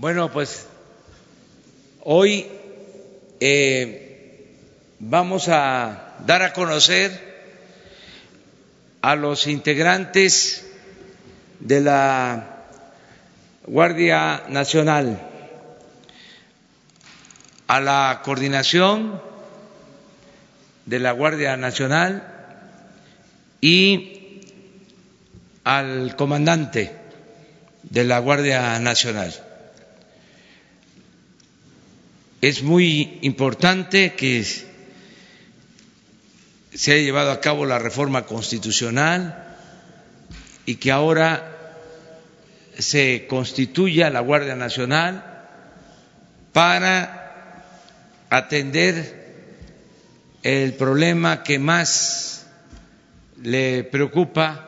[0.00, 0.66] Bueno, pues
[2.04, 2.46] hoy
[3.38, 4.56] eh,
[4.98, 7.12] vamos a dar a conocer
[9.02, 10.66] a los integrantes
[11.58, 12.64] de la
[13.66, 15.20] Guardia Nacional,
[17.66, 19.20] a la coordinación
[20.86, 22.56] de la Guardia Nacional
[23.60, 24.40] y
[25.64, 26.90] al comandante
[27.82, 29.49] de la Guardia Nacional.
[32.40, 34.42] Es muy importante que
[36.72, 39.58] se haya llevado a cabo la reforma constitucional
[40.64, 41.56] y que ahora
[42.78, 45.22] se constituya la Guardia Nacional
[46.54, 47.66] para
[48.30, 49.20] atender
[50.42, 52.46] el problema que más
[53.42, 54.66] le preocupa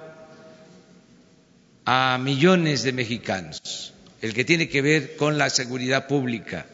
[1.86, 6.66] a millones de mexicanos, el que tiene que ver con la seguridad pública.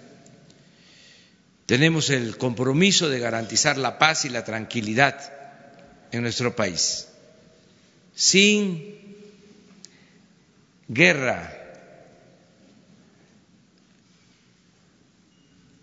[1.69, 5.21] Tenemos el compromiso de garantizar la paz y la tranquilidad
[6.11, 7.09] en nuestro país,
[8.15, 8.97] sin
[10.89, 11.53] guerra,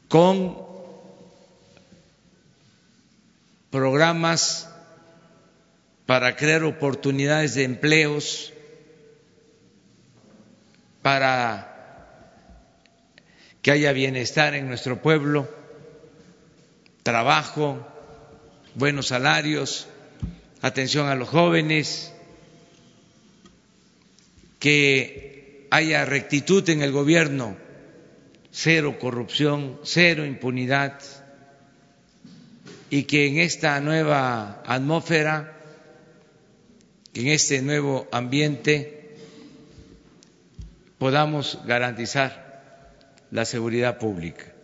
[0.10, 0.58] con
[3.70, 4.68] programas
[6.08, 8.54] para crear oportunidades de empleos,
[11.04, 11.72] para
[13.62, 15.65] que haya bienestar en nuestro pueblo,
[17.06, 17.88] trabajo,
[18.74, 19.88] buenos salarios,
[20.64, 22.12] atención a los jóvenes,
[24.58, 27.58] que haya rectitud en el gobierno,
[28.50, 31.00] cero corrupción, cero impunidad,
[32.90, 35.62] y que en esta nueva atmósfera,
[37.14, 39.16] en este nuevo ambiente,
[40.98, 44.55] podamos garantizar la seguridad pública.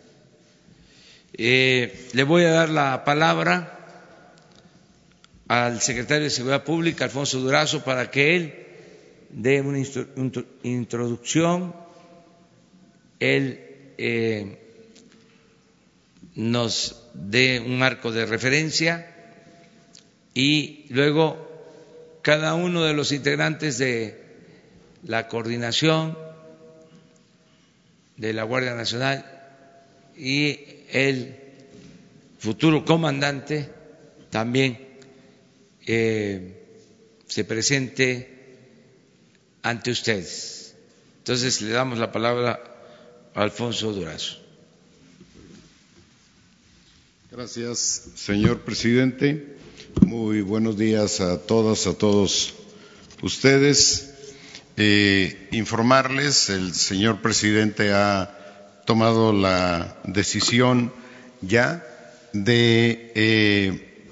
[1.34, 3.80] Eh, le voy a dar la palabra
[5.48, 8.54] al secretario de Seguridad Pública, Alfonso Durazo, para que él
[9.30, 9.80] dé una
[10.64, 11.74] introducción,
[13.20, 13.60] él
[13.98, 14.58] eh,
[16.36, 19.14] nos dé un marco de referencia
[20.34, 21.50] y luego
[22.22, 24.22] cada uno de los integrantes de
[25.04, 26.18] la coordinación
[28.18, 29.26] de la Guardia Nacional
[30.16, 31.36] y el
[32.40, 33.70] futuro comandante
[34.30, 34.80] también
[35.86, 36.58] eh,
[37.28, 38.58] se presente
[39.62, 40.76] ante ustedes.
[41.20, 42.60] Entonces le damos la palabra
[43.34, 44.38] a Alfonso Durazo.
[47.32, 49.56] Gracias, señor presidente.
[50.06, 52.54] Muy buenos días a todas, a todos
[53.22, 54.14] ustedes.
[54.78, 58.41] Eh, informarles, el señor presidente ha
[58.86, 60.94] tomado la decisión
[61.42, 61.84] ya
[62.34, 64.06] de eh,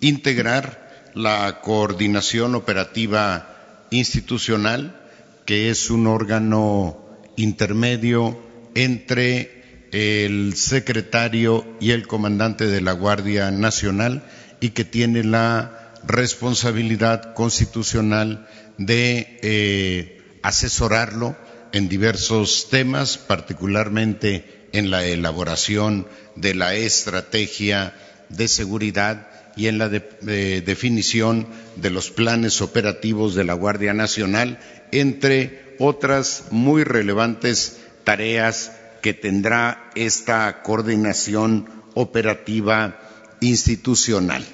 [0.00, 4.98] integrar la coordinación operativa institucional,
[5.44, 6.98] que es un órgano
[7.36, 8.38] intermedio
[8.74, 14.24] entre el secretario y el comandante de la Guardia Nacional
[14.60, 18.48] y que tiene la responsabilidad constitucional
[18.78, 21.36] de eh, asesorarlo
[21.72, 26.06] en diversos temas, particularmente en la elaboración
[26.36, 27.94] de la estrategia
[28.28, 31.46] de seguridad y en la definición
[31.76, 34.58] de los planes operativos de la Guardia Nacional,
[34.92, 38.72] entre otras muy relevantes tareas
[39.02, 42.98] que tendrá esta coordinación operativa
[43.40, 44.44] institucional.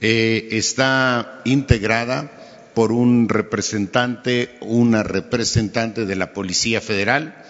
[0.00, 2.30] Eh, está integrada
[2.76, 7.42] por un representante, una representante de la Policía Federal,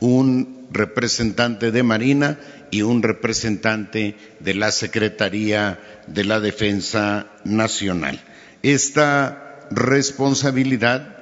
[0.00, 2.40] un representante de Marina
[2.72, 5.78] y un representante de la Secretaría
[6.08, 8.20] de la Defensa Nacional.
[8.64, 11.16] Esta responsabilidad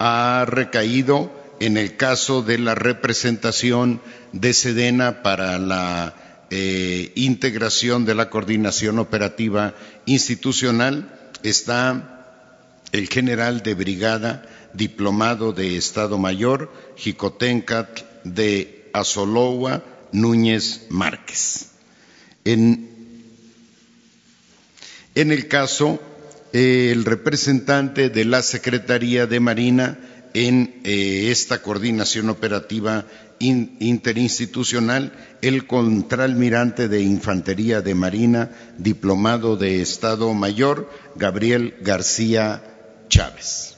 [0.00, 4.02] ha recaído en el caso de la representación
[4.32, 6.16] de Sedena para la
[6.50, 9.72] eh, integración de la coordinación operativa
[10.04, 11.30] institucional.
[11.44, 12.13] Está
[12.94, 19.82] el general de brigada, diplomado de Estado Mayor, Jicotencat de Azolowa,
[20.12, 21.70] Núñez Márquez.
[22.44, 22.88] En,
[25.16, 26.00] el caso,
[26.52, 29.98] el representante de la Secretaría de Marina
[30.32, 33.06] en eh, esta coordinación operativa
[33.40, 35.12] interinstitucional,
[35.42, 42.70] el contraalmirante de Infantería de Marina, diplomado de Estado Mayor, Gabriel García
[43.08, 43.76] Chávez.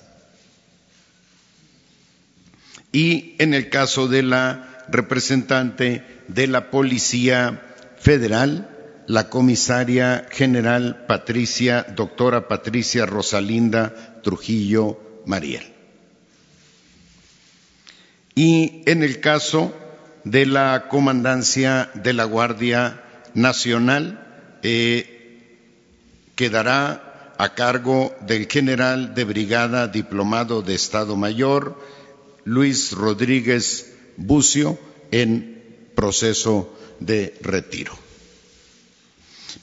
[2.92, 7.62] Y en el caso de la representante de la Policía
[7.98, 8.70] Federal,
[9.06, 15.64] la comisaria general Patricia, doctora Patricia Rosalinda Trujillo Mariel.
[18.34, 19.74] Y en el caso
[20.24, 23.02] de la comandancia de la Guardia
[23.34, 25.16] Nacional, eh,
[26.34, 27.05] quedará
[27.38, 31.78] a cargo del general de brigada diplomado de Estado Mayor,
[32.44, 34.78] Luis Rodríguez Bucio,
[35.10, 37.92] en proceso de retiro.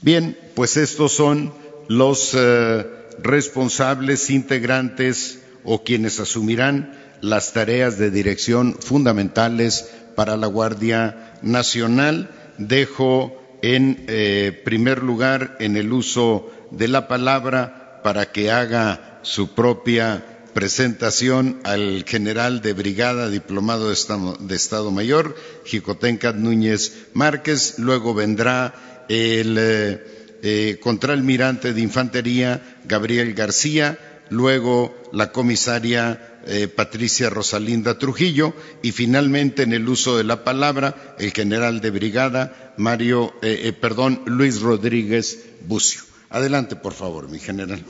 [0.02, 1.54] Bien, pues estos son
[1.88, 2.86] los eh,
[3.22, 12.30] responsables integrantes o quienes asumirán las tareas de dirección fundamentales para la Guardia Nacional.
[12.58, 19.54] Dejo en eh, primer lugar en el uso de la palabra para que haga su
[19.54, 25.36] propia presentación al general de brigada diplomado de Estado, Mayor,
[25.66, 27.80] Jicotencat Núñez Márquez.
[27.80, 33.98] Luego vendrá el eh, eh, contraalmirante de infantería, Gabriel García.
[34.30, 41.16] Luego la comisaria eh, Patricia Rosalinda Trujillo y finalmente en el uso de la palabra
[41.18, 46.13] el general de brigada Mario, eh, eh, perdón, Luis Rodríguez Bucio.
[46.34, 47.82] Adelante, por favor, mi general.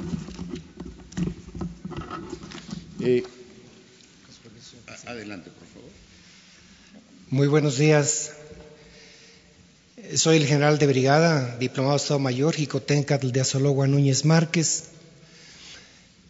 [5.05, 5.89] adelante, por favor.
[7.29, 8.33] Muy buenos días.
[10.15, 14.89] Soy el general de brigada, diplomado Estado Mayor, Jicotencatl de Azologua Núñez Márquez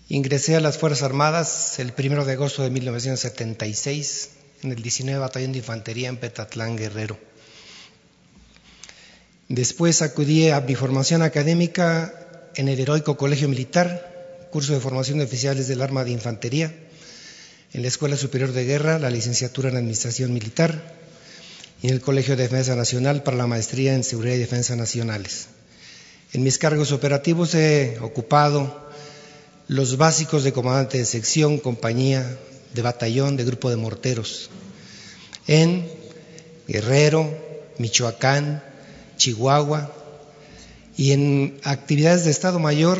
[0.10, 4.30] Ingresé a las Fuerzas Armadas el 1 de agosto de 1976
[4.62, 7.18] en el 19 Batallón de Infantería en Petatlán, Guerrero.
[9.53, 12.11] Después acudí a mi formación académica
[12.55, 16.73] en el Heroico Colegio Militar, curso de formación de oficiales del Arma de Infantería,
[17.71, 20.95] en la Escuela Superior de Guerra, la licenciatura en Administración Militar,
[21.83, 25.45] y en el Colegio de Defensa Nacional para la maestría en Seguridad y Defensa Nacionales.
[26.31, 28.89] En mis cargos operativos he ocupado
[29.67, 32.39] los básicos de comandante de sección, compañía,
[32.73, 34.50] de batallón, de grupo de morteros,
[35.45, 35.88] en
[36.67, 37.29] Guerrero,
[37.77, 38.72] Michoacán,
[39.23, 39.89] Chihuahua
[40.97, 42.99] y en actividades de Estado Mayor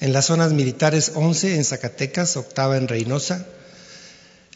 [0.00, 3.46] en las zonas militares 11 en Zacatecas, octava en Reynosa,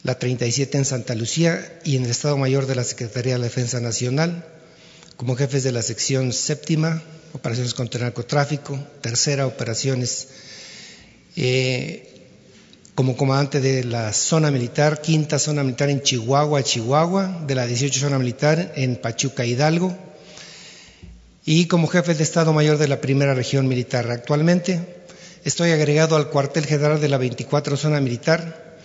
[0.01, 3.45] la 37 en Santa Lucía y en el Estado Mayor de la Secretaría de la
[3.45, 4.43] Defensa Nacional,
[5.15, 7.03] como jefes de la sección séptima,
[7.33, 10.27] operaciones contra el narcotráfico, tercera, operaciones
[11.35, 12.31] eh,
[12.95, 17.99] como comandante de la zona militar, quinta zona militar en Chihuahua, Chihuahua, de la 18
[17.99, 19.95] zona militar en Pachuca, Hidalgo,
[21.45, 24.09] y como jefe de Estado Mayor de la primera región militar.
[24.11, 24.79] Actualmente
[25.43, 28.77] estoy agregado al cuartel general de la 24 zona militar,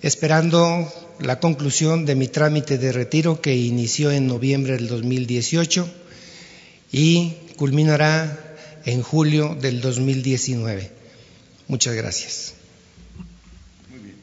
[0.00, 5.88] esperando la conclusión de mi trámite de retiro que inició en noviembre del 2018
[6.90, 10.90] y culminará en julio del 2019.
[11.68, 12.54] Muchas gracias.
[13.88, 14.16] Muy bien.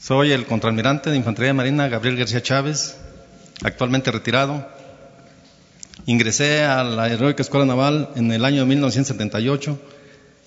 [0.00, 2.96] Soy el contraalmirante de Infantería Marina Gabriel García Chávez,
[3.62, 4.66] actualmente retirado.
[6.06, 9.78] Ingresé a la Heroica Escuela Naval en el año 1978,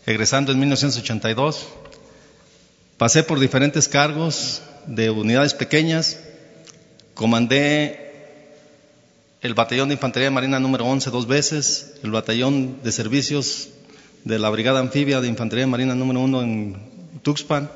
[0.06, 1.68] egresando en 1982.
[2.98, 6.20] Pasé por diferentes cargos de unidades pequeñas.
[7.14, 8.10] Comandé
[9.42, 13.70] el batallón de infantería marina número 11 dos veces, el batallón de servicios
[14.26, 16.78] de la brigada anfibia de infantería marina número 1 en
[17.24, 17.70] Tuxpan,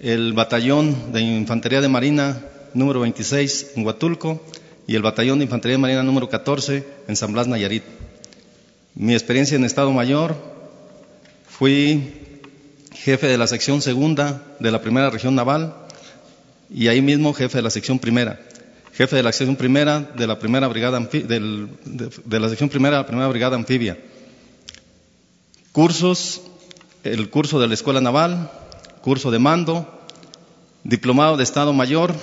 [0.00, 2.42] el batallón de infantería de marina
[2.74, 4.42] número 26 en Huatulco
[4.86, 7.84] y el batallón de infantería marina número 14 en San Blas Nayarit.
[8.94, 10.36] Mi experiencia en Estado Mayor,
[11.48, 12.02] fui
[12.92, 15.74] jefe de la sección segunda de la primera región naval
[16.70, 18.40] y ahí mismo jefe de la sección primera
[18.96, 23.06] jefe de la sección primera de la primera brigada de, la sección primera de la
[23.06, 23.98] primera brigada anfibia.
[25.72, 26.40] Cursos,
[27.04, 28.50] el curso de la Escuela Naval,
[29.02, 29.86] curso de mando,
[30.82, 32.14] diplomado de Estado Mayor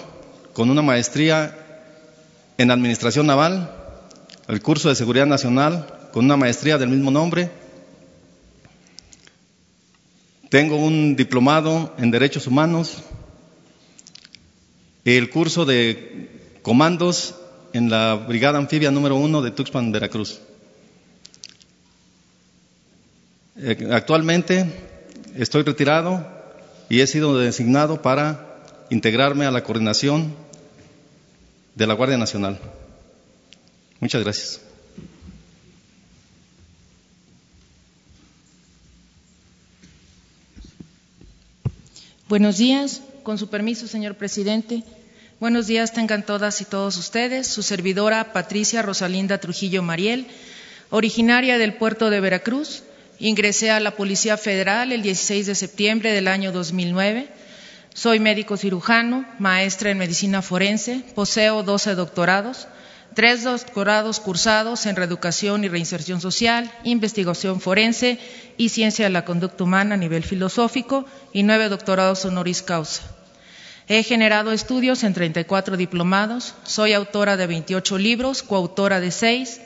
[0.54, 1.58] con una maestría
[2.58, 3.72] en Administración Naval,
[4.48, 7.50] el curso de Seguridad Nacional con una maestría del mismo nombre.
[10.50, 13.02] Tengo un diplomado en Derechos Humanos,
[15.04, 17.36] el curso de comandos
[17.74, 20.40] en la Brigada Anfibia número uno de Tuxpan, Veracruz.
[23.58, 24.66] Eh, actualmente
[25.36, 26.28] estoy retirado
[26.90, 28.60] y he sido designado para
[28.92, 30.43] integrarme a la coordinación
[31.76, 32.60] de la Guardia Nacional.
[34.00, 34.62] Muchas gracias.
[42.28, 44.84] Buenos días, con su permiso, señor presidente.
[45.40, 47.48] Buenos días tengan todas y todos ustedes.
[47.48, 50.28] Su servidora Patricia Rosalinda Trujillo Mariel,
[50.90, 52.84] originaria del puerto de Veracruz.
[53.20, 57.28] Ingresé a la Policía Federal el 16 de septiembre del año 2009.
[57.94, 62.68] Soy médico cirujano, maestra en medicina forense, poseo 12 doctorados,
[63.14, 68.18] tres doctorados cursados en reeducación y reinserción social, investigación forense
[68.58, 73.04] y ciencia de la conducta humana a nivel filosófico y nueve doctorados honoris causa.
[73.88, 79.62] He generado estudios en 34 diplomados, soy autora de 28 libros, coautora de seis.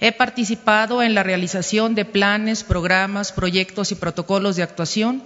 [0.00, 5.22] He participado en la realización de planes, programas, proyectos y protocolos de actuación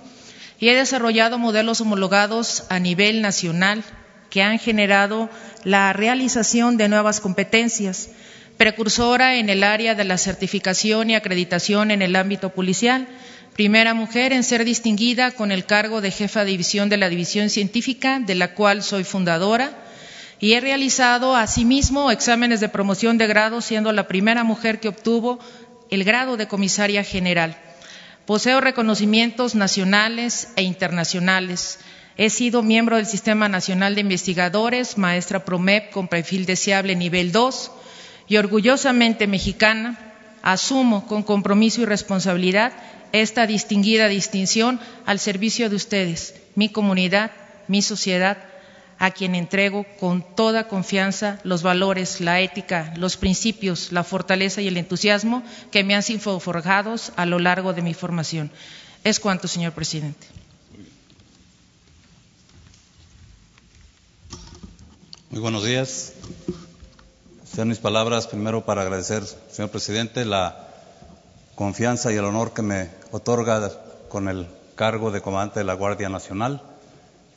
[0.60, 3.82] y he desarrollado modelos homologados a nivel nacional
[4.28, 5.30] que han generado
[5.64, 8.10] la realización de nuevas competencias,
[8.58, 13.08] precursora en el área de la certificación y acreditación en el ámbito policial,
[13.54, 17.48] primera mujer en ser distinguida con el cargo de jefa de división de la División
[17.48, 19.72] Científica, de la cual soy fundadora,
[20.38, 25.38] y he realizado asimismo exámenes de promoción de grado, siendo la primera mujer que obtuvo
[25.90, 27.56] el grado de comisaria general.
[28.26, 31.78] Poseo reconocimientos nacionales e internacionales.
[32.16, 37.70] He sido miembro del Sistema Nacional de Investigadores, maestra PROMEP con perfil deseable nivel 2
[38.28, 39.98] y orgullosamente mexicana,
[40.42, 42.72] asumo con compromiso y responsabilidad
[43.12, 47.32] esta distinguida distinción al servicio de ustedes, mi comunidad,
[47.68, 48.38] mi sociedad,
[49.00, 54.69] a quien entrego con toda confianza los valores, la ética, los principios, la fortaleza y
[54.69, 55.42] el entusiasmo
[55.73, 58.52] que me han sido forjados a lo largo de mi formación.
[59.02, 60.26] Es cuanto, señor presidente.
[65.30, 66.12] Muy buenos días.
[67.50, 70.69] Sean mis palabras primero para agradecer, señor presidente, la
[71.54, 73.71] confianza y el honor que me otorga
[74.11, 76.62] con el cargo de comandante de la Guardia Nacional.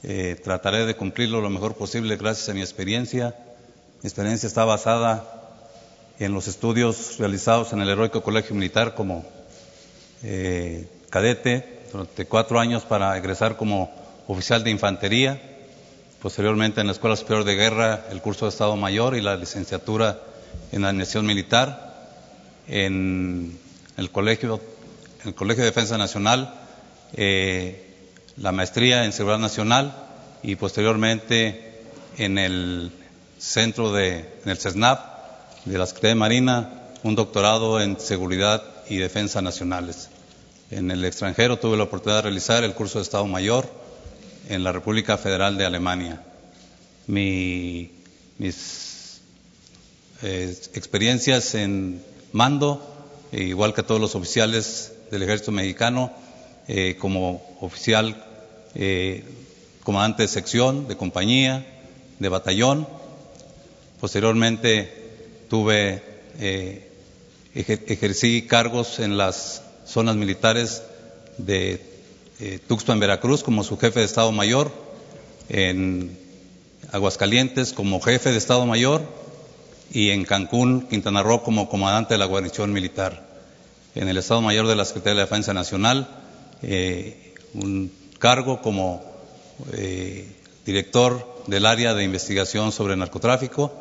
[0.04, 3.36] Eh, trataré de cumplirlo lo mejor posible gracias a mi experiencia.
[4.02, 5.24] Mi experiencia está basada
[6.20, 9.26] en los estudios realizados en el Heroico Colegio Militar como
[10.24, 13.92] eh, cadete durante cuatro años para egresar como
[14.28, 15.42] oficial de infantería
[16.24, 20.22] posteriormente en la Escuela Superior de Guerra el curso de Estado Mayor y la licenciatura
[20.72, 21.94] en Administración Militar,
[22.70, 23.60] en
[23.98, 24.62] el Colegio,
[25.26, 26.54] el Colegio de Defensa Nacional,
[27.14, 27.93] eh,
[28.38, 29.96] la maestría en Seguridad Nacional
[30.42, 31.82] y posteriormente
[32.18, 32.92] en el
[33.38, 35.00] centro de, en el CESNAP
[35.66, 40.10] de la Secretaría de Marina, un doctorado en Seguridad y Defensa Nacionales.
[40.72, 43.70] En el extranjero tuve la oportunidad de realizar el curso de Estado Mayor
[44.50, 46.22] en la República Federal de Alemania.
[47.08, 47.90] mis
[50.22, 52.82] eh, experiencias en mando,
[53.32, 56.12] eh, igual que todos los oficiales del ejército mexicano,
[56.68, 58.26] eh, como oficial,
[59.84, 61.66] comandante de sección, de compañía,
[62.20, 62.88] de batallón.
[64.00, 66.02] Posteriormente tuve,
[67.54, 70.82] ejercí cargos en las zonas militares
[71.38, 71.82] de
[72.40, 74.72] eh, Tuxpan, Veracruz, como su jefe de Estado Mayor,
[75.50, 76.18] en
[76.92, 79.02] Aguascalientes como jefe de Estado Mayor
[79.92, 83.26] y en Cancún, Quintana Roo, como comandante de la guarnición militar.
[83.96, 86.23] En el Estado Mayor de la Secretaría de Defensa Nacional,
[86.64, 89.04] eh, un cargo como
[89.74, 90.28] eh,
[90.66, 93.72] director del área de investigación sobre narcotráfico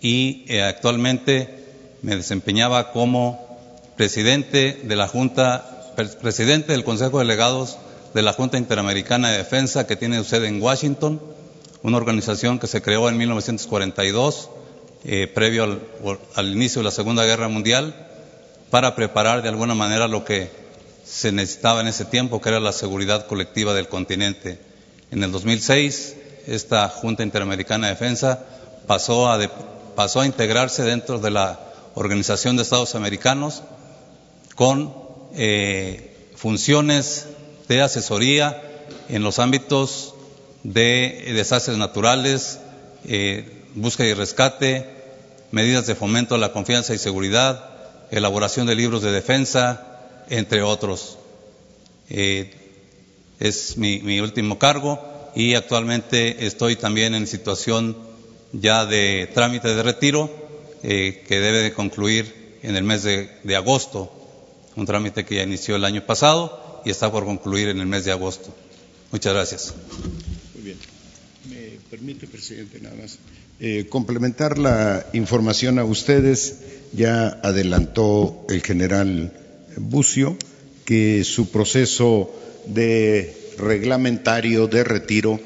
[0.00, 1.64] y actualmente
[2.02, 3.58] me desempeñaba como
[3.96, 5.78] presidente de la Junta
[6.20, 7.76] presidente del Consejo de Delegados
[8.14, 11.20] de la Junta Interamericana de Defensa que tiene sede en Washington,
[11.82, 14.50] una organización que se creó en 1942,
[15.04, 15.80] eh, previo
[16.34, 18.06] al, inicio de la Segunda Guerra Mundial,
[18.70, 20.50] para preparar de alguna manera lo que
[21.08, 24.58] se necesitaba en ese tiempo, que era la seguridad colectiva del continente.
[25.10, 28.44] En el 2006, esta Junta Interamericana de Defensa
[28.86, 31.60] pasó a, integrarse dentro de la
[31.94, 33.62] Organización de Estados Americanos
[34.54, 34.94] con
[35.34, 37.26] eh, funciones
[37.68, 38.62] de asesoría
[39.08, 40.14] en los ámbitos
[40.62, 42.60] de desastres naturales,
[43.06, 44.88] eh, búsqueda y rescate,
[45.50, 47.70] medidas de fomento a la confianza y seguridad,
[48.10, 49.87] elaboración de libros de defensa,
[50.30, 51.18] entre otros.
[52.10, 52.50] Eh,
[53.40, 55.00] es mi, último cargo
[55.34, 57.96] y actualmente estoy también en situación
[58.52, 60.30] ya de trámite de retiro
[60.82, 64.12] que debe de concluir en el mes de, de agosto
[64.78, 68.04] un trámite que ya inició el año pasado y está por concluir en el mes
[68.04, 68.54] de agosto.
[69.10, 69.74] Muchas gracias.
[70.54, 70.78] Muy bien.
[71.50, 73.18] ¿Me permite, presidente, nada más?
[73.60, 76.58] Eh, complementar la información a ustedes.
[76.92, 79.32] Ya adelantó el general
[79.78, 80.36] Bucio
[80.84, 82.30] que su proceso
[82.66, 85.40] de reglamentario de retiro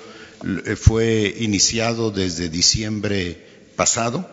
[0.67, 3.39] eh, fue iniciado desde diciembre
[3.77, 4.29] pasado,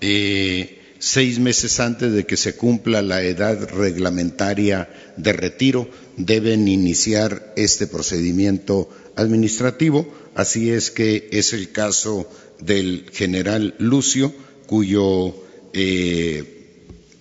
[0.00, 7.52] eh, seis meses antes de que se cumpla la edad reglamentaria de retiro, deben iniciar
[7.56, 10.06] este procedimiento administrativo.
[10.34, 12.28] Así es que es el caso
[12.60, 14.32] del general Lucio,
[14.66, 15.34] cuyo
[15.72, 16.53] eh,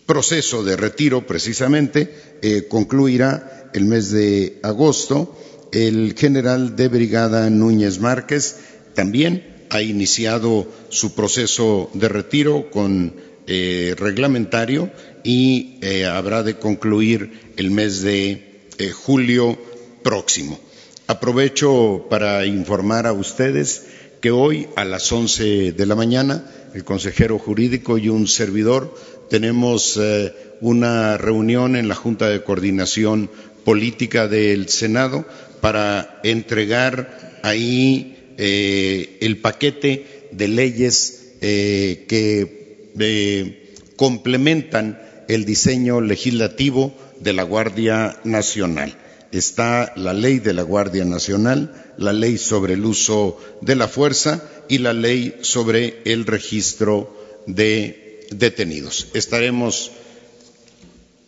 [0.05, 5.37] proceso de retiro precisamente eh, concluirá el mes de agosto.
[5.71, 8.57] El general de brigada Núñez Márquez
[8.93, 13.15] también ha iniciado su proceso de retiro con
[13.47, 14.91] eh, reglamentario
[15.23, 19.57] y habrá de concluir el mes de julio
[20.03, 20.59] próximo.
[21.07, 23.83] Aprovecho para informar a ustedes
[24.21, 28.95] que hoy a las 11 de la mañana el consejero jurídico y un servidor
[29.33, 33.31] tenemos eh, una reunión en la Junta de Coordinación
[33.65, 35.25] Política del Senado
[35.59, 47.33] para entregar ahí eh, el paquete de leyes eh, que complementan el diseño legislativo de
[47.33, 48.95] la Guardia Nacional.
[49.31, 54.47] Está la ley de la Guardia Nacional, la ley sobre el uso de la fuerza
[54.69, 58.02] y la ley sobre el registro de
[58.37, 59.07] detenidos.
[59.13, 59.91] Estaremos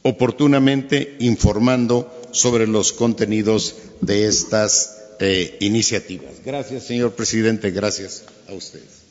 [0.03, 6.33] oportunamente informando sobre los contenidos de estas eh, iniciativas.
[6.45, 7.71] Gracias, señor presidente.
[7.71, 9.05] Gracias a ustedes.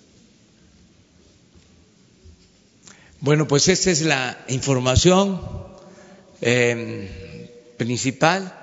[3.20, 5.40] Bueno, pues esta es la información
[6.42, 8.54] eh, principal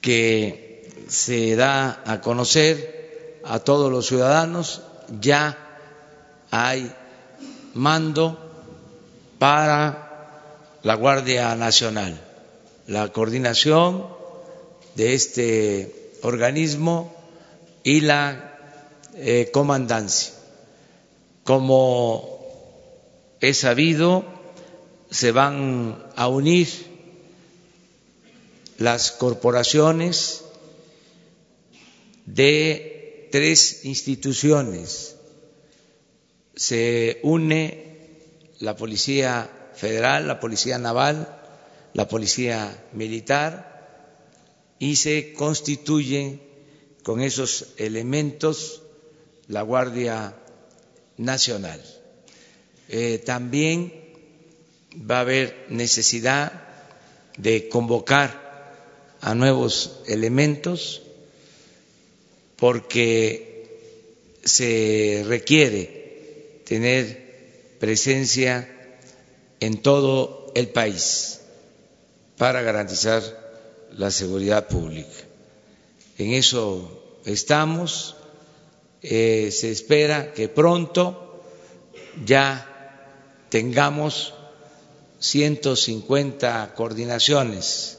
[0.00, 4.82] que se da a conocer a todos los ciudadanos,
[5.20, 5.56] ya
[6.50, 6.92] hay
[7.74, 8.38] mando
[9.38, 10.10] para
[10.82, 12.20] la Guardia Nacional,
[12.86, 14.06] la coordinación
[14.94, 17.14] de este organismo
[17.82, 18.58] y la
[19.14, 20.32] eh, comandancia.
[21.44, 22.38] Como
[23.40, 24.24] he sabido,
[25.10, 26.68] se van a unir
[28.78, 30.44] las corporaciones
[32.26, 35.09] de tres instituciones.
[36.60, 37.96] Se une
[38.58, 41.26] la Policía Federal, la Policía Naval,
[41.94, 46.38] la Policía Militar y se constituye
[47.02, 48.82] con esos elementos
[49.48, 50.34] la Guardia
[51.16, 51.82] Nacional.
[52.90, 53.94] Eh, también
[55.10, 56.52] va a haber necesidad
[57.38, 61.00] de convocar a nuevos elementos
[62.56, 63.48] porque
[64.44, 65.99] se requiere
[66.70, 68.68] tener presencia
[69.58, 71.40] en todo el país
[72.38, 73.24] para garantizar
[73.90, 75.10] la seguridad pública.
[76.16, 78.14] En eso estamos.
[79.02, 81.42] Eh, se espera que pronto
[82.24, 83.08] ya
[83.48, 84.34] tengamos
[85.18, 87.98] 150 coordinaciones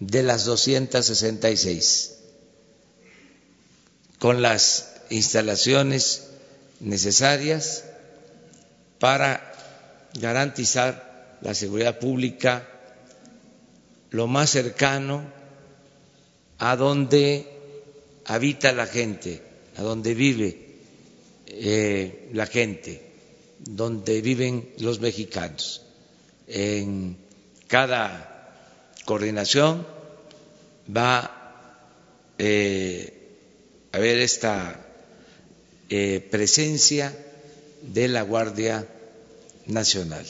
[0.00, 2.18] de las 266,
[4.18, 6.24] con las instalaciones
[6.80, 7.85] necesarias
[8.98, 9.52] para
[10.14, 12.66] garantizar la seguridad pública
[14.10, 15.24] lo más cercano
[16.58, 17.46] a donde
[18.24, 19.42] habita la gente,
[19.76, 20.66] a donde vive
[21.46, 23.02] eh, la gente,
[23.58, 25.82] donde viven los mexicanos.
[26.46, 27.16] En
[27.66, 28.54] cada
[29.04, 29.86] coordinación
[30.94, 33.12] va eh,
[33.92, 34.86] a haber esta
[35.88, 37.25] eh, presencia
[37.92, 38.86] de la Guardia
[39.66, 40.26] Nacional.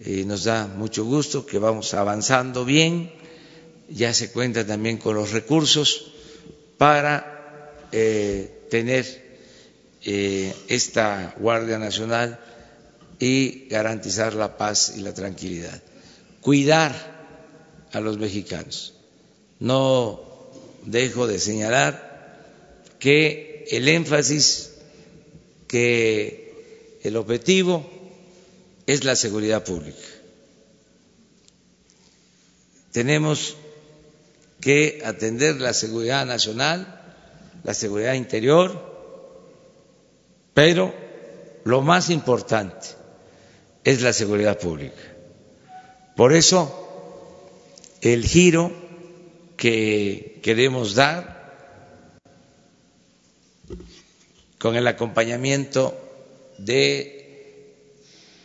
[0.00, 3.12] Y nos da mucho gusto que vamos avanzando bien,
[3.88, 6.12] ya se cuenta también con los recursos
[6.76, 9.26] para eh, tener
[10.02, 12.38] esta Guardia Nacional
[13.18, 15.82] y garantizar la paz y la tranquilidad.
[16.40, 16.94] Cuidar
[17.92, 18.94] a los mexicanos.
[19.58, 20.20] No
[20.84, 22.06] dejo de señalar
[22.98, 24.65] que el énfasis,
[25.66, 27.84] que el objetivo
[28.86, 29.98] es la seguridad pública.
[32.92, 33.56] Tenemos
[34.60, 37.00] que atender la seguridad nacional,
[37.62, 38.96] la seguridad interior,
[40.54, 40.94] pero
[41.64, 42.88] lo más importante
[43.84, 45.02] es la seguridad pública.
[46.16, 46.82] Por eso
[48.00, 48.72] el giro
[49.56, 51.35] que queremos dar
[54.58, 55.96] con el acompañamiento
[56.58, 57.74] de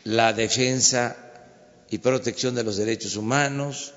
[0.04, 1.18] la defensa
[1.90, 3.94] y protección de los derechos humanos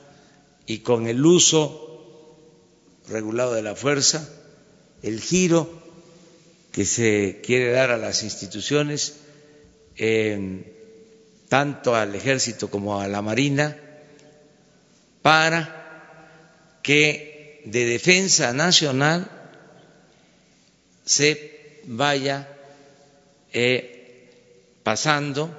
[0.67, 2.37] y con el uso
[3.09, 4.29] regulado de la fuerza
[5.03, 5.69] el giro
[6.73, 9.17] que se quiere dar a las instituciones,
[11.49, 13.77] tanto al ejército como a la marina,
[15.21, 19.31] para que de defensa nacional
[21.05, 21.54] se
[21.87, 22.49] vaya
[23.53, 24.31] eh,
[24.83, 25.51] pasando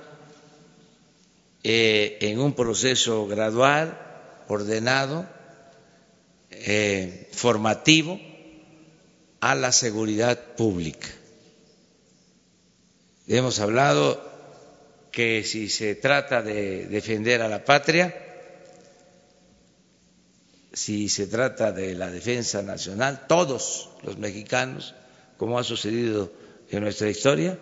[1.63, 3.97] eh, en un proceso gradual,
[4.47, 5.27] ordenado,
[6.51, 8.19] eh, formativo
[9.39, 11.07] a la seguridad pública.
[13.27, 14.21] Hemos hablado
[15.11, 18.13] que si se trata de defender a la patria,
[20.73, 24.93] si se trata de la defensa nacional, todos los mexicanos,
[25.37, 26.31] como ha sucedido
[26.69, 27.59] en nuestra historia,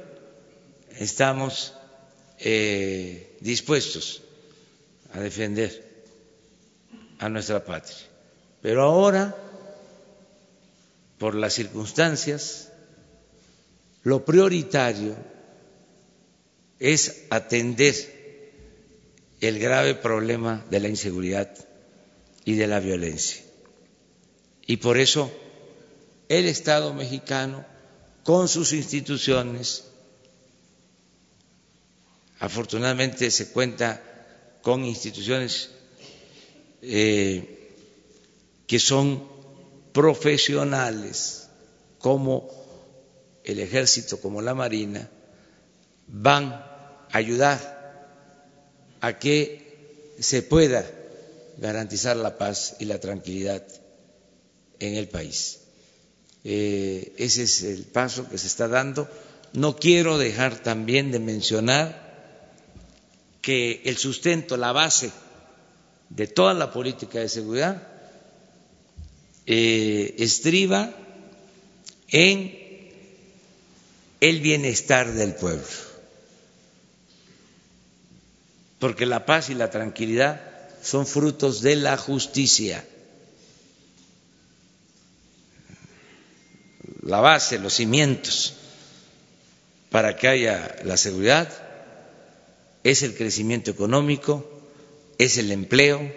[0.98, 1.74] estamos
[2.40, 4.22] eh, dispuestos
[5.14, 5.92] a defender
[7.20, 7.98] a nuestra patria.
[8.62, 9.36] Pero ahora,
[11.18, 12.72] por las circunstancias,
[14.04, 15.16] lo prioritario
[16.80, 17.96] es atender
[19.40, 21.54] el grave problema de la inseguridad
[22.46, 23.42] y de la violencia.
[24.66, 25.32] Y por eso
[26.40, 27.66] el Estado mexicano,
[28.24, 29.84] con sus instituciones,
[32.40, 34.02] afortunadamente se cuenta
[34.62, 35.70] con instituciones
[36.82, 37.76] eh,
[38.66, 39.28] que son
[39.92, 41.48] profesionales,
[42.00, 42.50] como
[43.44, 45.10] el ejército, como la marina,
[46.08, 47.74] van a ayudar
[49.02, 50.90] a que se pueda
[51.58, 53.64] garantizar la paz y la tranquilidad
[54.80, 55.63] en el país.
[56.44, 59.10] Eh, ese es el paso que se está dando.
[59.54, 62.04] No quiero dejar también de mencionar
[63.42, 65.12] que el sustento, la base
[66.10, 67.88] de toda la política de seguridad
[69.46, 70.94] eh, estriba
[72.08, 72.58] en
[74.22, 75.66] el bienestar del pueblo,
[78.80, 80.42] porque la paz y la tranquilidad
[80.82, 82.86] son frutos de la justicia.
[87.06, 88.54] La base, los cimientos
[89.90, 91.50] para que haya la seguridad
[92.84, 94.50] es el crecimiento económico,
[95.18, 96.12] es el empleo,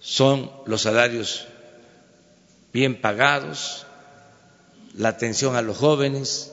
[0.00, 1.46] son los salarios
[2.72, 3.86] bien pagados,
[4.94, 6.52] la atención a los jóvenes,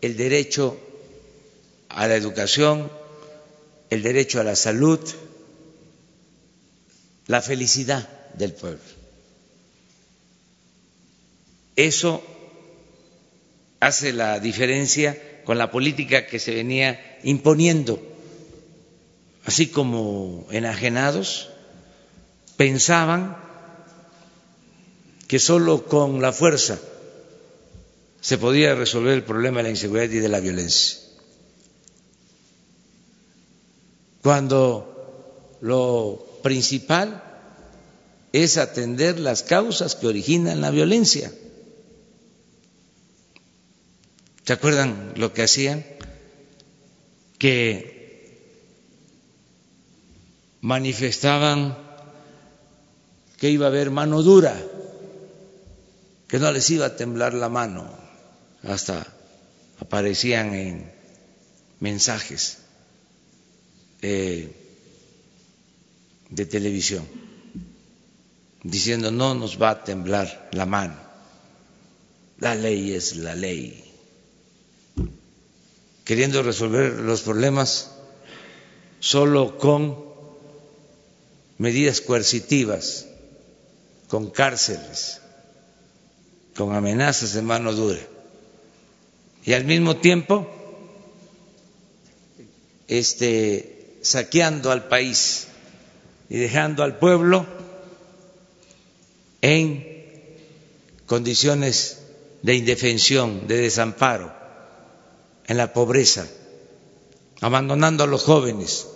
[0.00, 0.78] el derecho
[1.88, 2.90] a la educación,
[3.90, 5.00] el derecho a la salud,
[7.26, 8.80] la felicidad del pueblo.
[11.76, 12.22] Eso
[13.82, 18.00] hace la diferencia con la política que se venía imponiendo,
[19.44, 21.50] así como enajenados
[22.56, 23.36] pensaban
[25.26, 26.78] que solo con la fuerza
[28.20, 31.00] se podía resolver el problema de la inseguridad y de la violencia.
[34.22, 37.20] Cuando lo principal
[38.32, 41.32] es atender las causas que originan la violencia.
[44.44, 45.84] ¿Se acuerdan lo que hacían?
[47.38, 47.92] Que
[50.60, 51.78] manifestaban
[53.38, 54.56] que iba a haber mano dura,
[56.28, 57.90] que no les iba a temblar la mano,
[58.62, 59.06] hasta
[59.80, 60.92] aparecían en
[61.80, 62.58] mensajes.
[64.00, 64.62] Eh,
[66.32, 67.06] de televisión
[68.62, 70.96] diciendo no nos va a temblar la mano,
[72.38, 73.81] la ley es la ley,
[76.04, 77.90] queriendo resolver los problemas
[79.00, 79.98] solo con
[81.58, 83.06] medidas coercitivas,
[84.08, 85.20] con cárceles,
[86.56, 88.00] con amenazas de mano dura.
[89.44, 90.48] Y al mismo tiempo,
[92.88, 95.48] este, saqueando al país
[96.28, 97.46] y dejando al pueblo
[99.40, 99.86] en
[101.06, 102.02] condiciones
[102.42, 104.41] de indefensión, de desamparo,
[105.46, 106.26] en la pobreza,
[107.40, 108.86] abandonando a los jóvenes.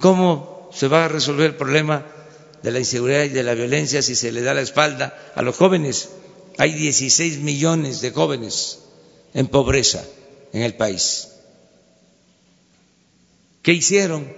[0.00, 2.06] ¿Cómo se va a resolver el problema
[2.62, 5.56] de la inseguridad y de la violencia si se le da la espalda a los
[5.56, 6.10] jóvenes?
[6.58, 8.78] Hay 16 millones de jóvenes
[9.34, 10.04] en pobreza
[10.52, 11.28] en el país.
[13.62, 14.32] ¿Qué hicieron?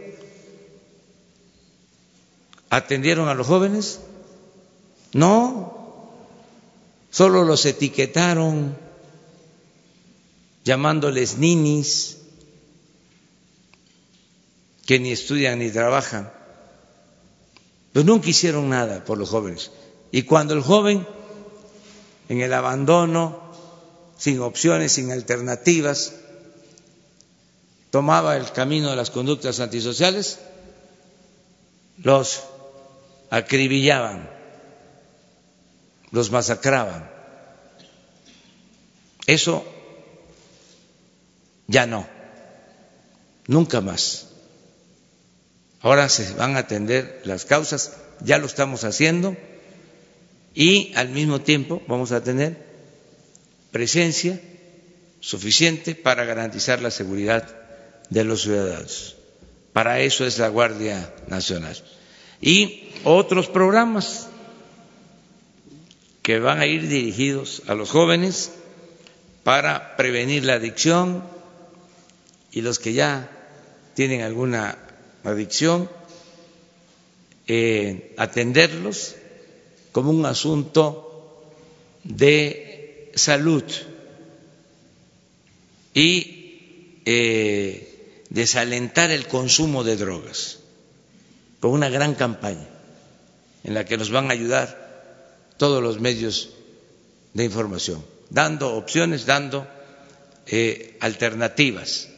[2.71, 4.01] ¿Atendieron a los jóvenes?
[5.13, 6.11] No,
[7.11, 8.77] solo los etiquetaron
[10.67, 12.19] llamándoles ninis,
[14.85, 16.33] que ni estudian ni trabajan.
[17.93, 19.71] Pero nunca hicieron nada por los jóvenes.
[20.11, 21.07] Y cuando el joven
[22.29, 23.41] en el abandono,
[24.19, 26.15] sin opciones, sin alternativas,
[27.91, 30.41] tomaba el camino de las conductas antisociales,
[32.03, 32.43] los
[33.31, 34.29] acribillaban,
[36.11, 37.09] los masacraban.
[39.29, 39.76] Eso
[41.67, 42.07] ya no,
[43.47, 44.29] nunca más.
[45.81, 49.37] Ahora se van a atender las causas, ya lo estamos haciendo
[50.55, 52.57] y al mismo tiempo vamos a tener
[53.71, 54.41] presencia
[55.21, 57.47] suficiente para garantizar la seguridad
[58.11, 59.17] de los ciudadanos.
[59.73, 61.77] Para eso es la Guardia Nacional.
[62.41, 64.29] Y otros programas
[66.23, 68.53] que van a ir dirigidos a los jóvenes
[69.45, 71.23] para prevenir la adicción
[72.57, 73.29] y los que ya
[73.93, 74.79] tienen alguna
[75.25, 75.91] adicción,
[77.47, 79.15] eh, atenderlos
[79.93, 81.53] como un asunto
[82.03, 83.63] de salud
[85.93, 90.61] y eh, desalentar el consumo de drogas.
[91.61, 92.71] Con una gran campaña
[93.65, 96.55] en la que nos van a ayudar todos los medios
[97.35, 99.67] de información dando opciones, dando
[100.47, 102.09] eh, alternativas,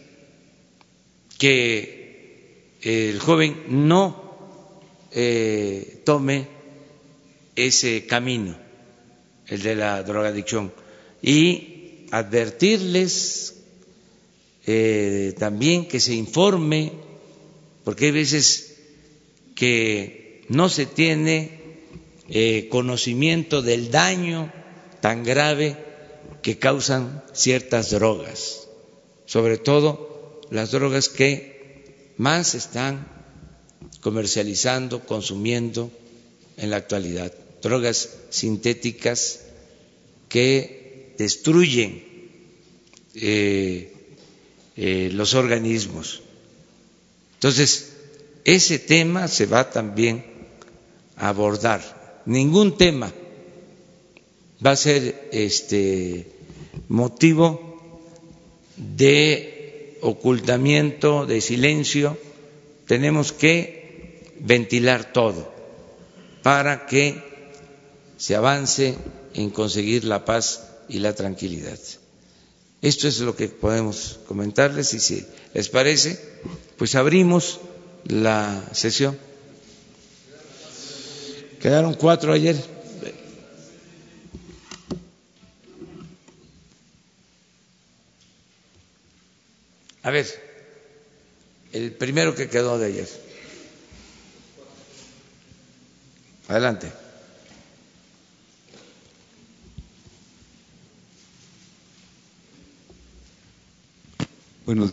[1.38, 4.36] que el joven no
[5.12, 6.46] eh, tome
[7.56, 8.56] ese camino,
[9.46, 10.72] el de la drogadicción,
[11.22, 13.54] y advertirles
[14.66, 16.92] eh, también que se informe,
[17.84, 18.76] porque hay veces
[19.54, 21.56] que no se tiene
[22.68, 24.52] conocimiento del daño
[25.00, 25.76] tan grave
[26.42, 28.68] que causan ciertas drogas,
[29.24, 30.07] sobre todo
[30.50, 33.06] las drogas que más están
[34.00, 35.90] comercializando, consumiendo
[36.56, 37.32] en la actualidad,
[37.62, 39.40] drogas sintéticas
[40.28, 42.04] que destruyen
[43.14, 43.92] eh,
[44.76, 46.22] eh, los organismos.
[47.34, 47.92] Entonces,
[48.44, 50.24] ese tema se va también
[51.16, 52.22] a abordar.
[52.26, 53.12] Ningún tema
[54.64, 56.26] va a ser este
[56.88, 58.00] motivo
[58.76, 59.57] de
[60.00, 62.18] ocultamiento, de silencio.
[62.86, 65.52] Tenemos que ventilar todo
[66.42, 67.22] para que
[68.16, 68.96] se avance
[69.34, 71.78] en conseguir la paz y la tranquilidad.
[72.80, 76.18] Esto es lo que podemos comentarles y si les parece,
[76.76, 77.60] pues abrimos
[78.04, 79.18] la sesión.
[81.60, 82.56] Quedaron cuatro ayer.
[90.02, 90.26] A ver,
[91.72, 93.08] el primero que quedó de ayer.
[96.48, 96.90] Adelante.
[104.64, 104.92] Bueno,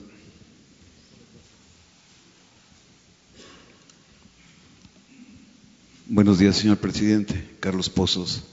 [6.08, 7.56] buenos días, señor presidente.
[7.60, 8.44] Carlos Pozos,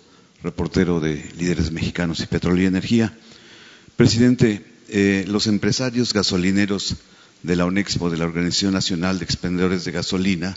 [0.43, 3.17] reportero de Líderes Mexicanos y Petróleo y Energía.
[3.95, 6.97] Presidente, eh, los empresarios gasolineros
[7.43, 10.55] de la ONEXPO, de la Organización Nacional de Expendedores de Gasolina,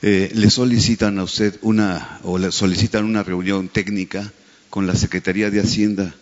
[0.00, 4.32] eh, le solicitan a usted una, o le solicitan una reunión técnica
[4.70, 6.14] con la Secretaría de Hacienda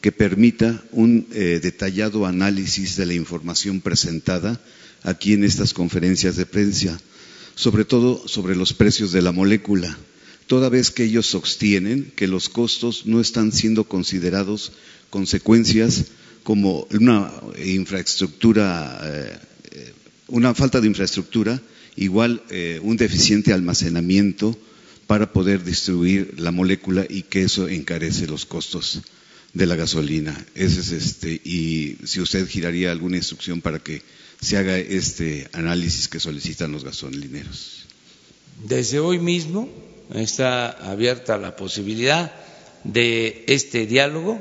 [0.00, 4.60] que permita un eh, detallado análisis de la información presentada
[5.04, 7.00] aquí en estas conferencias de prensa,
[7.54, 9.96] sobre todo sobre los precios de la molécula,
[10.48, 14.72] toda vez que ellos sostienen que los costos no están siendo considerados
[15.10, 16.06] consecuencias
[16.46, 19.92] como una infraestructura, eh,
[20.28, 21.60] una falta de infraestructura,
[21.96, 24.56] igual eh, un deficiente almacenamiento
[25.08, 29.00] para poder distribuir la molécula y que eso encarece los costos
[29.54, 30.46] de la gasolina.
[30.54, 34.02] Ese es este, y si usted giraría alguna instrucción para que
[34.40, 37.86] se haga este análisis que solicitan los gasolineros.
[38.68, 39.68] Desde hoy mismo
[40.14, 42.32] está abierta la posibilidad
[42.84, 44.40] de este diálogo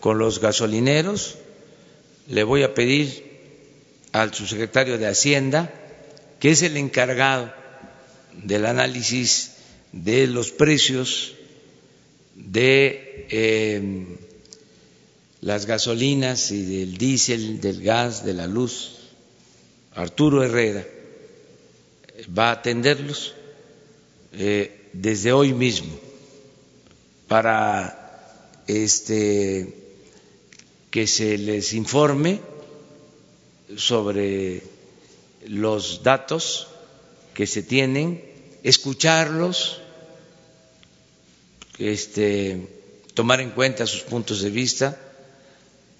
[0.00, 1.36] con los gasolineros.
[2.28, 3.28] Le voy a pedir
[4.12, 5.72] al subsecretario de Hacienda,
[6.40, 7.52] que es el encargado
[8.32, 9.52] del análisis
[9.92, 11.34] de los precios
[12.34, 14.16] de eh,
[15.40, 18.96] las gasolinas y del diésel, del gas, de la luz,
[19.94, 20.86] Arturo Herrera,
[22.36, 23.34] va a atenderlos
[24.32, 25.98] eh, desde hoy mismo
[27.26, 29.87] para este
[30.90, 32.40] que se les informe
[33.76, 34.62] sobre
[35.46, 36.68] los datos
[37.34, 38.24] que se tienen,
[38.62, 39.80] escucharlos,
[41.78, 42.66] este,
[43.14, 44.98] tomar en cuenta sus puntos de vista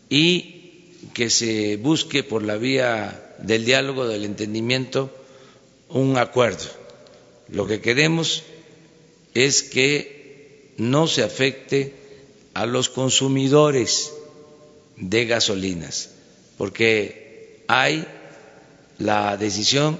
[0.08, 5.14] y que se busque por la vía del diálogo, del entendimiento,
[5.88, 6.64] un acuerdo.
[7.48, 8.42] Lo que queremos
[9.34, 11.94] es que no se afecte
[12.54, 14.12] a los consumidores
[15.00, 16.10] de gasolinas,
[16.56, 18.06] porque hay
[18.98, 19.98] la decisión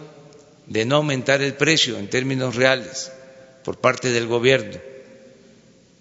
[0.66, 3.12] de no aumentar el precio en términos reales
[3.64, 4.78] por parte del gobierno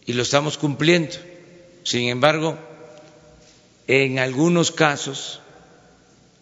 [0.05, 1.15] y lo estamos cumpliendo.
[1.83, 2.57] Sin embargo,
[3.87, 5.41] en algunos casos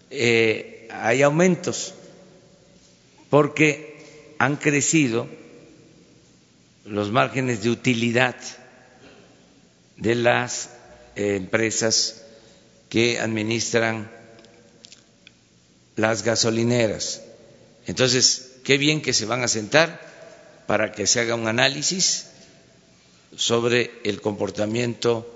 [0.10, 1.94] eh, hay aumentos
[3.30, 3.96] porque
[4.39, 5.28] han crecido
[6.86, 8.36] los márgenes de utilidad
[9.98, 10.70] de las
[11.15, 12.25] eh, empresas
[12.96, 14.10] que administran
[15.98, 17.24] las gasolineras.
[17.88, 20.00] Entonces, qué bien que se van a sentar
[20.66, 22.28] para que se haga un análisis
[23.36, 25.30] sobre el comportamiento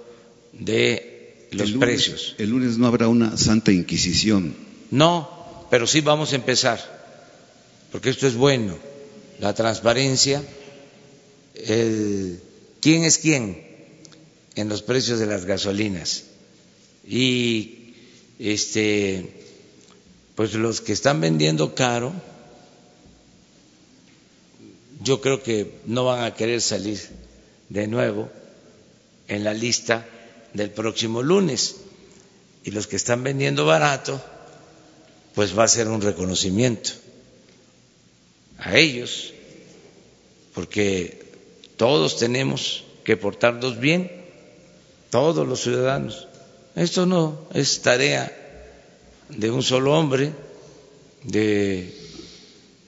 [0.54, 2.34] de los precios.
[2.38, 4.56] El lunes no habrá una santa inquisición.
[4.90, 6.80] No, pero sí vamos a empezar,
[7.92, 8.78] porque esto es bueno,
[9.42, 10.42] la transparencia,
[11.56, 12.40] el
[12.80, 13.68] quién es quién
[14.56, 16.29] en los precios de las gasolinas
[17.10, 17.96] y
[18.38, 19.34] este
[20.36, 22.14] pues los que están vendiendo caro
[25.02, 27.00] yo creo que no van a querer salir
[27.70, 28.30] de nuevo
[29.28, 30.06] en la lista
[30.54, 31.78] del próximo lunes.
[32.64, 34.22] Y los que están vendiendo barato,
[35.34, 36.92] pues va a ser un reconocimiento
[38.58, 39.34] a ellos,
[40.54, 41.24] porque
[41.78, 44.12] todos tenemos que portarnos bien,
[45.10, 46.28] todos los ciudadanos.
[46.80, 48.32] Esto no es tarea
[49.28, 50.32] de un solo hombre,
[51.24, 51.94] de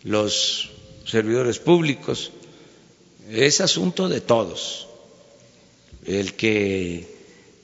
[0.04, 0.69] los
[1.06, 2.32] servidores públicos,
[3.30, 4.88] es asunto de todos
[6.06, 7.06] el que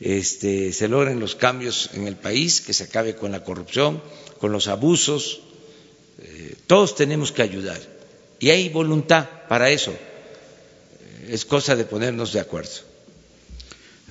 [0.01, 4.03] este, se logren los cambios en el país, que se acabe con la corrupción,
[4.37, 5.39] con los abusos.
[6.19, 7.79] Eh, todos tenemos que ayudar
[8.41, 9.93] y hay voluntad para eso.
[11.29, 12.81] Es cosa de ponernos de acuerdo.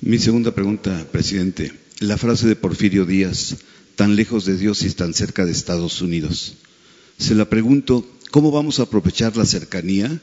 [0.00, 1.84] Mi segunda pregunta, presidente.
[2.00, 3.56] La frase de Porfirio Díaz,
[3.94, 6.54] tan lejos de Dios y tan cerca de Estados Unidos.
[7.16, 10.20] Se la pregunto, ¿cómo vamos a aprovechar la cercanía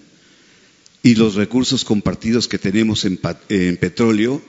[1.03, 3.17] y los recursos compartidos que tenemos en,
[3.77, 4.41] petróleo,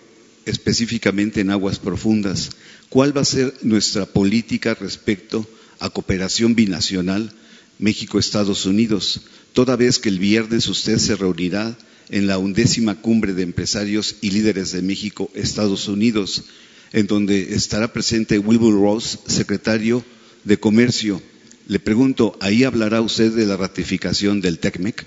[0.46, 2.50] específicamente en aguas profundas.
[2.88, 5.48] ¿Cuál va a ser nuestra política respecto
[5.80, 7.32] a cooperación binacional
[7.80, 11.76] México-Estados Unidos, toda vez que el viernes usted se reunirá
[12.08, 16.44] en la undécima cumbre de empresarios y líderes de México-Estados Unidos,
[16.92, 20.04] en donde estará presente Wilbur Ross, secretario
[20.44, 21.20] de Comercio.
[21.66, 25.06] Le pregunto, ¿ahí hablará usted de la ratificación del TECMEC?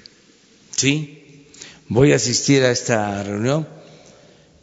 [0.76, 1.18] Sí,
[1.90, 3.66] Voy a asistir a esta reunión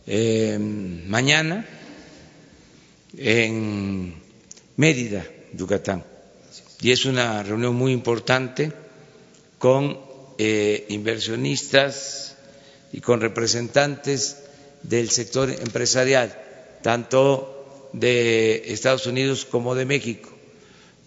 [0.07, 1.67] eh, mañana
[3.17, 4.15] en
[4.77, 5.25] Mérida,
[5.55, 6.05] Yucatán.
[6.83, 8.73] Y es una reunión muy importante
[9.57, 9.99] con
[10.37, 12.37] eh, inversionistas
[12.93, 14.41] y con representantes
[14.83, 16.39] del sector empresarial,
[16.85, 20.29] tanto de Estados Unidos como de México,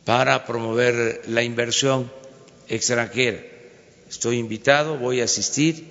[0.05, 2.11] para promover la inversión
[2.67, 3.45] extranjera.
[4.09, 5.85] Estoy invitado, voy a asistir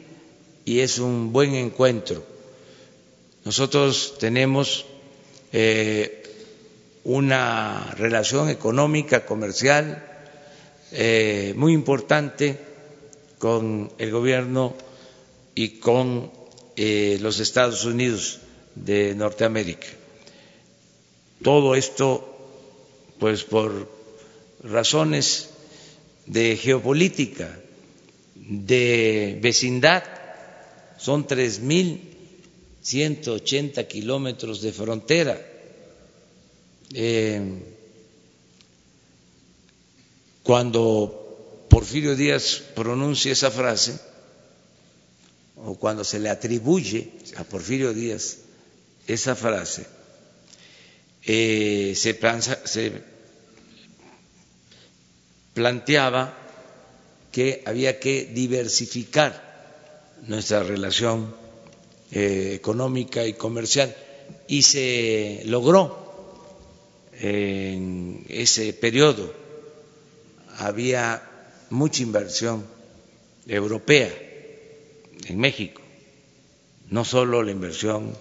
[0.64, 2.24] y es un buen encuentro.
[3.44, 4.86] Nosotros tenemos
[5.52, 6.24] eh,
[7.04, 10.04] una relación económica, comercial
[10.90, 12.58] eh, muy importante
[13.38, 14.74] con el gobierno
[15.54, 16.32] y con
[16.74, 18.40] eh, los Estados Unidos
[18.76, 19.86] de Norteamérica.
[21.42, 22.38] Todo esto,
[23.18, 23.88] pues por
[24.62, 25.50] razones
[26.26, 27.58] de geopolítica,
[28.34, 30.04] de vecindad,
[30.98, 35.40] son 3.180 kilómetros de frontera.
[36.94, 37.42] Eh,
[40.42, 43.98] cuando Porfirio Díaz pronuncia esa frase,
[45.56, 48.45] o cuando se le atribuye a Porfirio Díaz
[49.06, 49.86] esa frase,
[51.24, 52.14] eh, se,
[55.54, 56.36] planteaba
[57.32, 61.34] que había que diversificar nuestra relación
[62.12, 63.94] eh, económica y comercial
[64.48, 66.06] y se logró
[67.20, 69.32] en ese periodo.
[70.58, 71.22] Había
[71.70, 72.64] mucha inversión
[73.46, 74.12] europea
[75.26, 75.80] en México,
[76.90, 78.16] no solo la inversión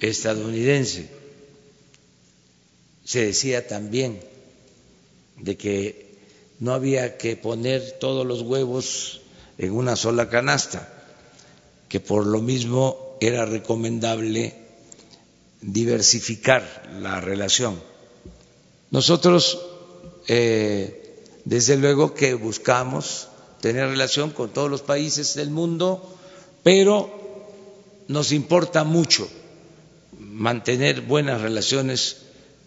[0.00, 1.08] estadounidense.
[3.04, 4.20] Se decía también
[5.36, 6.18] de que
[6.60, 9.20] no había que poner todos los huevos
[9.56, 10.92] en una sola canasta,
[11.88, 14.54] que por lo mismo era recomendable
[15.60, 17.80] diversificar la relación.
[18.90, 19.58] Nosotros,
[20.28, 23.28] eh, desde luego que buscamos
[23.60, 26.16] tener relación con todos los países del mundo,
[26.62, 27.10] pero
[28.06, 29.28] nos importa mucho
[30.38, 32.22] mantener buenas relaciones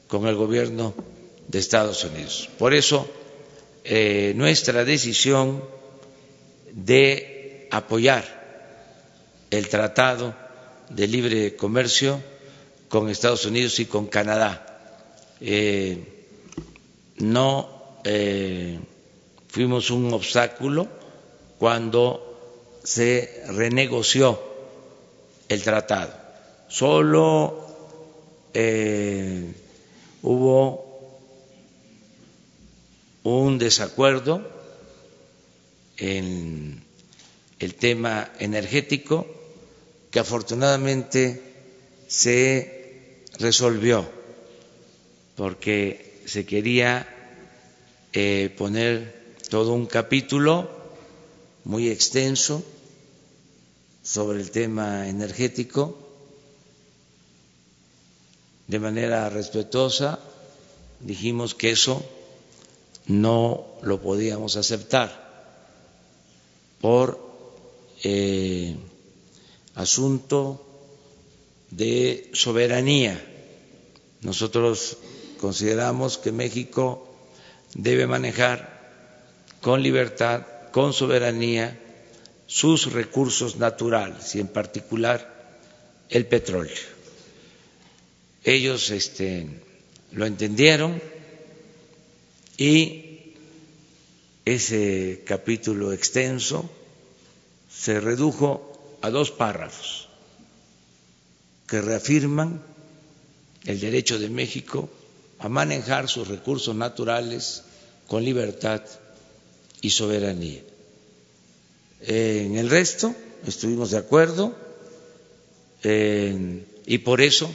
[0.08, 0.94] con el gobierno
[1.48, 2.50] de Estados Unidos.
[2.60, 3.10] Por eso,
[3.86, 5.64] eh, nuestra decisión
[6.74, 8.26] de apoyar
[9.50, 10.36] el Tratado
[10.90, 12.22] de Libre Comercio
[12.90, 14.68] con Estados Unidos y con Canadá.
[15.40, 15.98] Eh,
[17.20, 18.80] no eh,
[19.48, 20.88] fuimos un obstáculo
[21.58, 24.42] cuando se renegoció
[25.48, 26.21] el tratado.
[26.72, 27.68] Solo
[28.54, 29.54] eh,
[30.22, 31.20] hubo
[33.24, 34.42] un desacuerdo
[35.98, 36.82] en
[37.60, 39.28] el tema energético
[40.12, 41.42] que afortunadamente
[42.08, 44.10] se resolvió
[45.36, 47.06] porque se quería
[48.14, 50.72] eh, poner todo un capítulo
[51.66, 52.64] muy extenso
[54.04, 56.11] sobre el tema energético
[58.72, 60.18] de manera respetuosa
[61.02, 62.02] dijimos que eso
[63.06, 65.12] no lo podíamos aceptar
[66.80, 67.20] por
[68.04, 68.78] eh,
[69.76, 70.66] asunto
[71.70, 73.20] de soberanía.
[74.22, 74.98] Nosotros
[75.42, 77.14] consideramos que México
[77.76, 78.56] debe manejar
[79.60, 81.78] con libertad, con soberanía,
[82.48, 85.60] sus recursos naturales y en particular
[86.10, 87.01] el petróleo.
[88.44, 89.48] Ellos este,
[90.12, 91.02] lo entendieron
[92.58, 93.34] y
[94.46, 96.70] ese capítulo extenso
[97.72, 100.08] se redujo a dos párrafos
[101.68, 102.62] que reafirman
[103.66, 104.90] el derecho de México
[105.40, 107.64] a manejar sus recursos naturales
[108.08, 108.82] con libertad
[109.82, 110.62] y soberanía.
[112.02, 113.16] En el resto
[113.46, 114.56] estuvimos de acuerdo
[115.84, 117.54] y por eso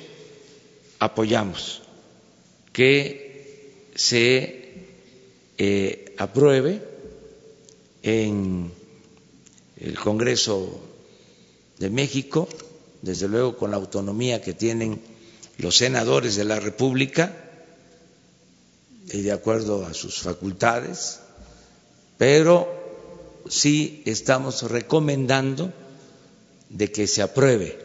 [0.99, 1.82] apoyamos
[2.72, 4.84] que se
[5.59, 6.82] eh, apruebe
[8.03, 8.70] en
[9.78, 10.80] el Congreso
[11.78, 12.49] de México
[13.03, 15.01] desde luego con la autonomía que tienen
[15.59, 17.34] los senadores de la República
[19.12, 21.20] y de acuerdo a sus facultades,
[22.18, 22.68] pero
[23.49, 25.72] sí estamos recomendando
[26.68, 27.78] de que se apruebe,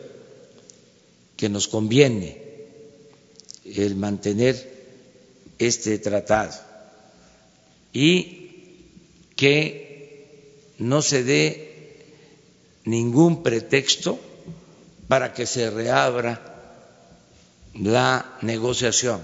[1.37, 2.40] que nos conviene
[3.75, 4.55] el mantener
[5.59, 6.53] este tratado
[7.93, 8.41] y
[9.35, 11.71] que no se dé
[12.85, 14.19] ningún pretexto
[15.07, 16.51] para que se reabra
[17.73, 19.21] la negociación.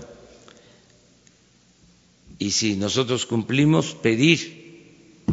[2.39, 5.25] Y si nosotros cumplimos, pedir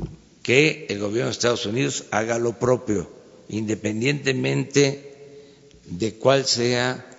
[0.42, 3.10] que el gobierno de Estados Unidos haga lo propio,
[3.48, 5.14] independientemente
[5.86, 7.13] de cuál sea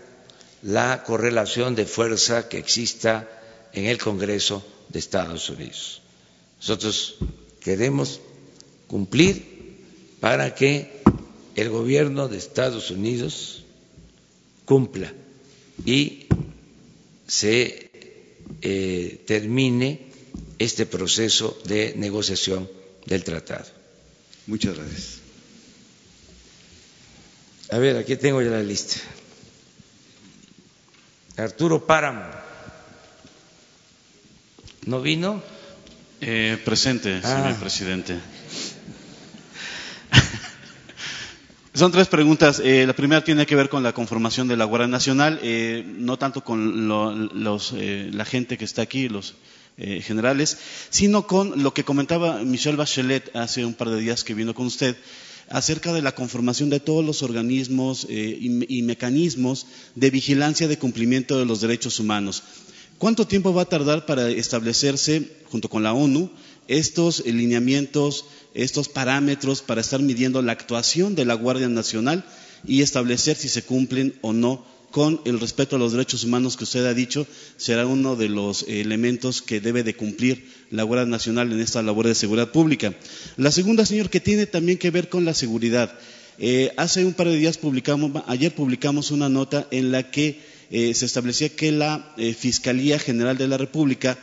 [0.65, 3.29] la correlación de fuerza que exista
[3.71, 6.01] en el Congreso de Estados Unidos.
[6.57, 7.17] Nosotros
[7.59, 8.19] queremos
[8.87, 9.45] cumplir
[10.19, 11.03] para que
[11.55, 13.63] el gobierno de Estados Unidos
[14.65, 15.13] cumpla
[15.85, 16.25] y
[17.27, 17.91] se
[18.63, 20.07] eh, termine
[20.57, 22.67] este proceso de negociación
[23.05, 23.67] del tratado.
[24.47, 25.19] Muchas gracias.
[27.69, 28.95] A ver, aquí tengo ya la lista.
[31.37, 32.23] Arturo Páramo.
[34.85, 35.41] ¿No vino?
[36.21, 37.27] Eh, presente, Ah.
[37.43, 38.17] señor presidente.
[41.73, 42.61] Son tres preguntas.
[42.63, 46.17] Eh, la primera tiene que ver con la conformación de la Guardia Nacional, eh, no
[46.17, 49.35] tanto con lo- los, eh, la gente que está aquí, los
[49.77, 50.57] eh, generales,
[50.89, 54.67] sino con lo que comentaba Michelle Bachelet hace un par de días que vino con
[54.67, 54.95] usted
[55.49, 60.77] acerca de la conformación de todos los organismos eh, y, y mecanismos de vigilancia de
[60.77, 62.43] cumplimiento de los derechos humanos.
[62.97, 66.31] ¿Cuánto tiempo va a tardar para establecerse, junto con la ONU,
[66.67, 72.25] estos lineamientos, estos parámetros para estar midiendo la actuación de la Guardia Nacional
[72.65, 74.65] y establecer si se cumplen o no
[74.95, 77.27] con el respeto a los derechos humanos que usted ha dicho
[77.57, 82.07] será uno de los elementos que debe de cumplir la Guardia Nacional en esta labor
[82.07, 82.95] de seguridad pública.
[83.35, 85.99] La segunda, señor, que tiene también que ver con la seguridad.
[86.39, 90.39] Eh, hace un par de días publicamos, ayer publicamos una nota en la que
[90.71, 94.17] eh, se establecía que la eh, Fiscalía General de la República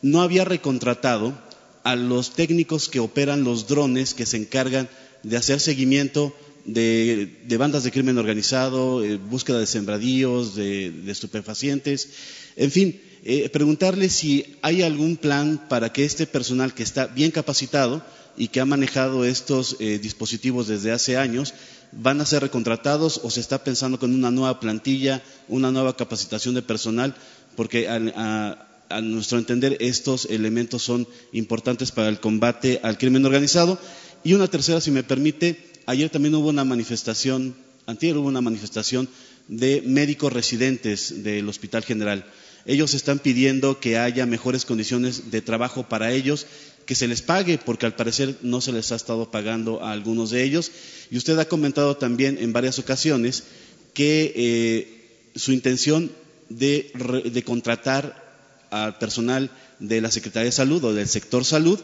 [0.00, 1.38] no había recontratado
[1.82, 4.88] a los técnicos que operan los drones que se encargan
[5.22, 12.08] de hacer seguimiento de, bandas de crimen organizado, eh, búsqueda de sembradíos, de, de estupefacientes,
[12.56, 17.30] en fin, eh, preguntarle si hay algún plan para que este personal que está bien
[17.30, 18.04] capacitado
[18.36, 21.54] y que ha manejado estos eh, dispositivos desde hace años,
[21.92, 26.54] van a ser recontratados o se está pensando con una nueva plantilla, una nueva capacitación
[26.54, 27.14] de personal,
[27.56, 33.24] porque a, a, a nuestro entender estos elementos son importantes para el combate al crimen
[33.24, 33.78] organizado.
[34.24, 37.54] Y una tercera, si me permite, ayer también hubo una manifestación,
[37.86, 39.08] antier hubo una manifestación
[39.48, 42.24] de médicos residentes del Hospital General.
[42.66, 46.46] Ellos están pidiendo que haya mejores condiciones de trabajo para ellos,
[46.86, 50.30] que se les pague, porque al parecer no se les ha estado pagando a algunos
[50.30, 50.70] de ellos.
[51.10, 53.44] Y usted ha comentado también en varias ocasiones
[53.92, 56.10] que eh, su intención
[56.48, 56.90] de,
[57.30, 58.22] de contratar
[58.70, 61.78] al personal de la Secretaría de Salud o del sector salud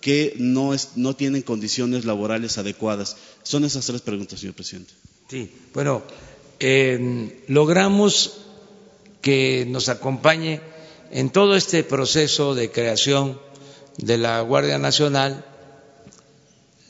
[0.00, 0.74] que no,
[1.16, 3.16] tienen condiciones laborales adecuadas.
[3.42, 4.92] Son esas tres preguntas, señor presidente.
[5.28, 6.02] Sí, bueno,
[7.48, 8.38] logramos
[9.20, 10.60] que nos acompañe
[11.10, 13.40] en todo este proceso de creación
[13.96, 15.44] de la Guardia Nacional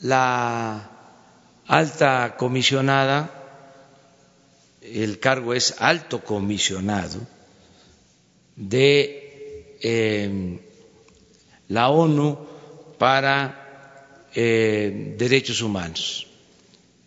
[0.01, 0.89] la
[1.67, 3.35] alta comisionada,
[4.81, 7.19] el cargo es alto comisionado
[8.55, 10.59] de eh,
[11.67, 12.48] la ONU
[12.99, 16.27] para eh, derechos humanos.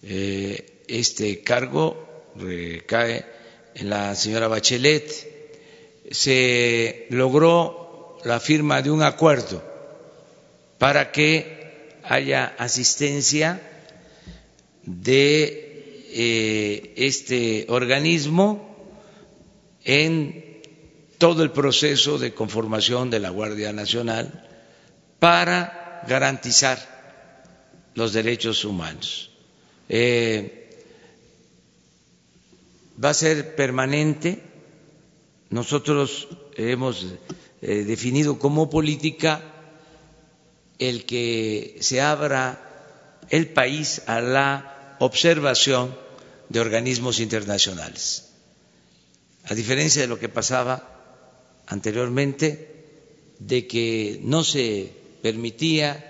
[0.03, 3.25] Eh, este cargo recae
[3.75, 5.31] en la señora Bachelet.
[6.11, 9.63] Se logró la firma de un acuerdo
[10.79, 13.61] para que haya asistencia
[14.85, 18.73] de eh, este organismo
[19.85, 20.61] en
[21.19, 24.49] todo el proceso de conformación de la Guardia Nacional
[25.21, 26.79] para garantizar
[27.95, 29.31] los derechos humanos.
[29.89, 30.63] Eh,
[33.03, 34.43] va a ser permanente.
[35.51, 37.07] Nosotros hemos
[37.61, 39.43] eh, definido como política
[40.79, 45.97] el que se abra el país a la observación
[46.49, 48.31] de organismos internacionales.
[49.45, 52.73] A diferencia de lo que pasaba anteriormente,
[53.39, 56.09] de que no se permitía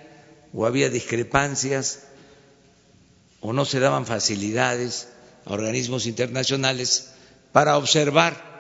[0.53, 2.05] o había discrepancias
[3.41, 5.09] o no se daban facilidades
[5.45, 7.13] a organismos internacionales
[7.53, 8.53] para observar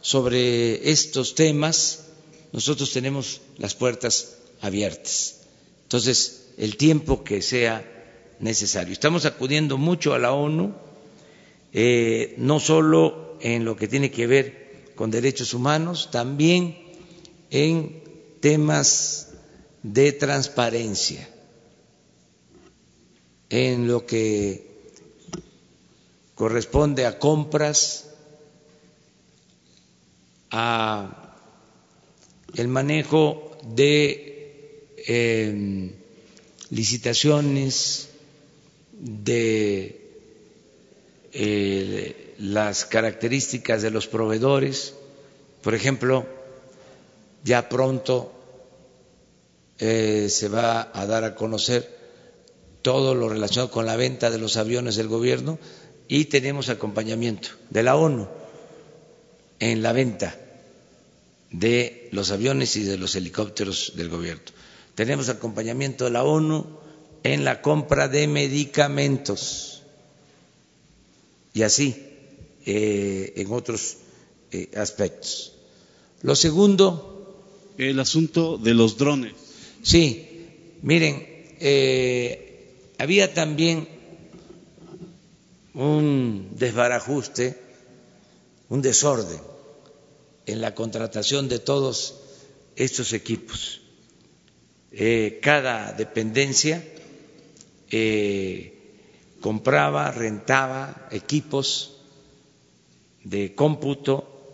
[0.00, 2.04] sobre estos temas,
[2.52, 5.40] nosotros tenemos las puertas abiertas.
[5.82, 7.84] Entonces, el tiempo que sea
[8.38, 8.92] necesario.
[8.92, 10.74] Estamos acudiendo mucho a la ONU,
[11.72, 16.78] eh, no solo en lo que tiene que ver con derechos humanos, también
[17.50, 18.02] en
[18.40, 19.25] temas
[19.92, 21.28] de transparencia,
[23.48, 24.66] en lo que
[26.34, 28.10] corresponde a compras,
[30.50, 31.36] a
[32.54, 35.94] el manejo de eh,
[36.70, 38.08] licitaciones,
[38.92, 40.00] de
[41.32, 44.94] eh, las características de los proveedores.
[45.62, 46.26] Por ejemplo,
[47.44, 48.35] ya pronto
[49.78, 51.96] eh, se va a dar a conocer
[52.82, 55.58] todo lo relacionado con la venta de los aviones del gobierno
[56.08, 58.28] y tenemos acompañamiento de la ONU
[59.58, 60.38] en la venta
[61.50, 64.44] de los aviones y de los helicópteros del gobierno.
[64.94, 66.66] Tenemos acompañamiento de la ONU
[67.22, 69.82] en la compra de medicamentos
[71.52, 71.96] y así
[72.64, 73.96] eh, en otros
[74.52, 75.52] eh, aspectos.
[76.22, 77.12] Lo segundo.
[77.78, 79.45] El asunto de los drones.
[79.86, 80.48] Sí,
[80.82, 81.24] miren,
[81.60, 83.86] eh, había también
[85.74, 87.56] un desbarajuste,
[88.68, 89.38] un desorden
[90.44, 92.16] en la contratación de todos
[92.74, 93.80] estos equipos.
[94.90, 96.82] Eh, cada dependencia
[97.88, 98.74] eh,
[99.40, 102.00] compraba, rentaba equipos
[103.22, 104.52] de cómputo,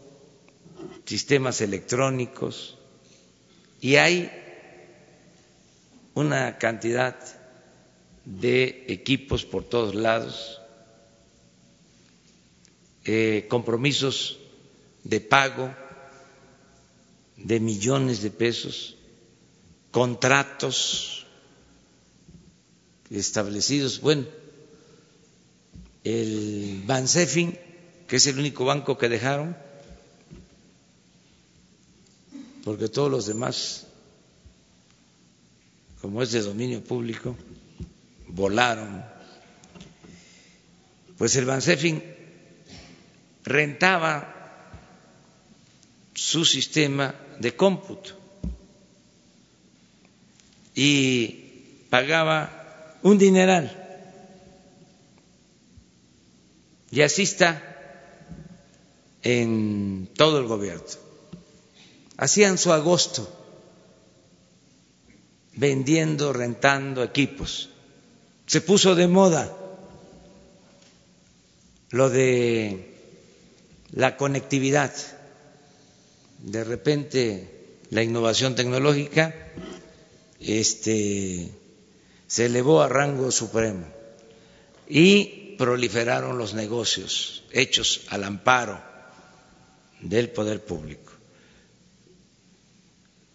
[1.06, 2.76] sistemas electrónicos,
[3.80, 4.41] y hay
[6.14, 7.16] una cantidad
[8.24, 10.60] de equipos por todos lados
[13.04, 14.38] eh, compromisos
[15.04, 15.74] de pago
[17.36, 18.96] de millones de pesos,
[19.90, 21.26] contratos
[23.10, 24.00] establecidos.
[24.00, 24.26] Bueno,
[26.04, 27.58] el Bansefin,
[28.06, 29.56] que es el único banco que dejaron,
[32.64, 33.86] porque todos los demás,
[36.02, 37.36] como es de dominio público,
[38.26, 39.04] volaron
[41.16, 42.02] pues el Bansefin
[43.44, 44.34] rentaba
[46.14, 48.18] su sistema de cómputo
[50.74, 51.28] y
[51.90, 53.78] pagaba un dineral.
[56.90, 57.62] Y así está
[59.22, 60.82] en todo el gobierno.
[62.16, 63.41] Hacían su agosto
[65.54, 67.70] vendiendo, rentando equipos.
[68.46, 69.56] Se puso de moda
[71.90, 72.94] lo de
[73.92, 74.92] la conectividad.
[76.38, 79.34] De repente la innovación tecnológica
[80.40, 81.50] este,
[82.26, 83.86] se elevó a rango supremo
[84.88, 88.82] y proliferaron los negocios hechos al amparo
[90.00, 91.12] del poder público.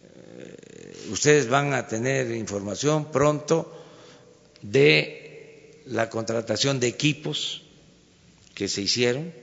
[0.03, 3.71] Eh, ustedes van a tener información pronto
[4.61, 7.63] de la contratación de equipos
[8.53, 9.33] que se hicieron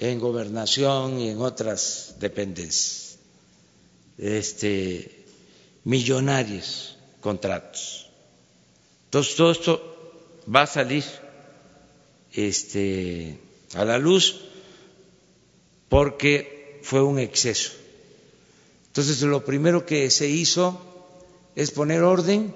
[0.00, 3.18] en gobernación y en otras dependencias.
[4.16, 5.24] Este,
[5.84, 8.08] millonarios contratos.
[9.06, 11.04] Entonces todo esto va a salir
[12.32, 13.38] este,
[13.74, 14.40] a la luz
[15.88, 17.72] porque fue un exceso.
[18.98, 20.76] Entonces lo primero que se hizo
[21.54, 22.52] es poner orden,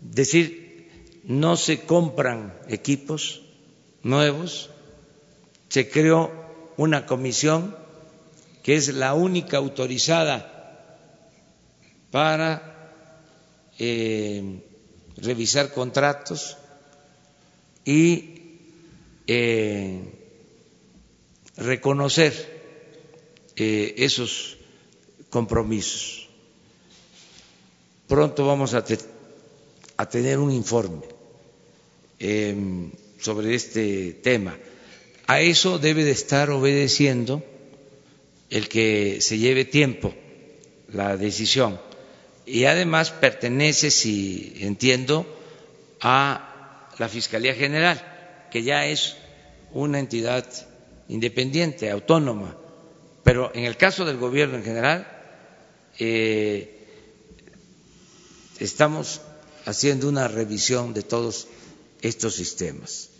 [0.00, 3.42] decir, no se compran equipos
[4.04, 4.70] nuevos,
[5.68, 6.30] se creó
[6.76, 7.74] una comisión
[8.62, 10.96] que es la única autorizada
[12.12, 12.92] para
[13.80, 14.60] eh,
[15.16, 16.56] revisar contratos
[17.84, 18.60] y
[19.26, 20.04] eh,
[21.56, 22.32] reconocer
[23.56, 24.55] eh, esos
[25.30, 26.28] compromisos.
[28.06, 28.84] Pronto vamos a,
[30.08, 31.02] tener un informe
[32.18, 34.56] em, sobre este tema.
[35.26, 37.42] A eso debe de estar obedeciendo
[38.50, 40.14] el que se lleve tiempo
[40.92, 41.80] la decisión
[42.46, 45.26] y además pertenece, si entiendo,
[46.00, 49.16] a la Fiscalía General, que ya es
[49.72, 50.46] una entidad
[51.08, 52.56] independiente, autónoma.
[53.24, 55.15] Pero en el caso del gobierno en general,
[55.98, 56.86] eh,
[58.58, 59.20] estamos
[59.64, 61.48] haciendo una revisión de todos
[62.02, 63.10] estos sistemas.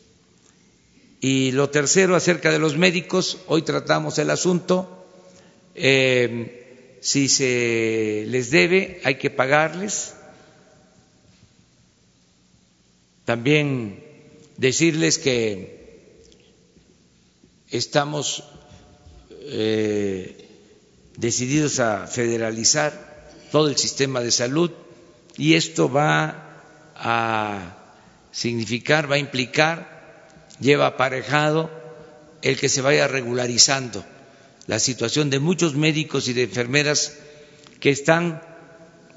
[1.21, 5.07] Y lo tercero, acerca de los médicos, hoy tratamos el asunto.
[5.75, 10.15] Eh, si se les debe, hay que pagarles.
[13.25, 14.05] También
[14.57, 16.23] decirles que
[17.71, 18.45] estamos
[19.31, 20.46] eh,
[21.17, 22.93] decididos a federalizar
[23.51, 24.71] todo el sistema de salud
[25.37, 26.59] y esto va
[26.95, 27.77] a
[28.33, 31.71] significar, va a implicar, lleva aparejado
[32.43, 34.05] el que se vaya regularizando
[34.67, 37.17] la situación de muchos médicos y de enfermeras
[37.81, 38.43] que están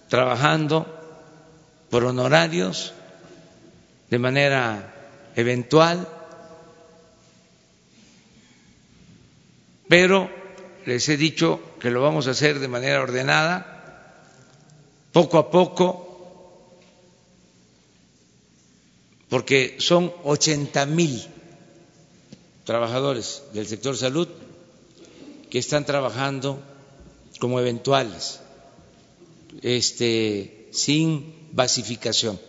[0.07, 0.95] trabajando
[1.89, 2.93] por honorarios
[4.09, 4.93] de manera
[5.35, 6.07] eventual,
[9.87, 10.29] pero
[10.85, 14.23] les he dicho que lo vamos a hacer de manera ordenada,
[15.11, 16.05] poco a poco,
[19.29, 21.25] porque son 80 mil
[22.65, 24.27] trabajadores del sector salud
[25.49, 26.61] que están trabajando
[27.39, 28.41] como eventuales,
[29.61, 32.39] este, sin basificación.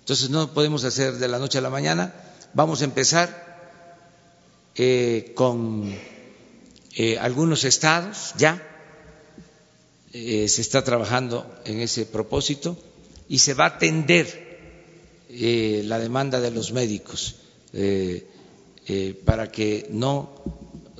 [0.00, 2.14] Entonces no podemos hacer de la noche a la mañana.
[2.54, 3.46] Vamos a empezar
[4.74, 5.94] eh, con
[6.98, 8.62] eh, algunos estados ya.
[10.12, 12.76] Eh, se está trabajando en ese propósito
[13.28, 14.46] y se va a atender
[15.30, 17.36] la demanda de los médicos
[19.26, 20.32] para que no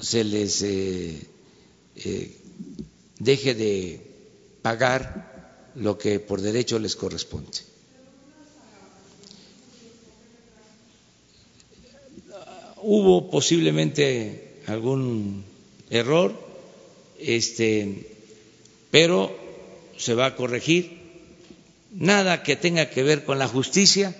[0.01, 1.18] se les eh,
[1.96, 2.36] eh,
[3.18, 4.01] deje de
[4.62, 7.59] pagar lo que por derecho les corresponde.
[12.82, 15.44] Hubo posiblemente algún
[15.91, 16.34] error,
[17.18, 18.07] este,
[18.91, 19.36] pero
[19.97, 20.99] se va a corregir.
[21.93, 24.14] Nada que tenga que ver con la justicia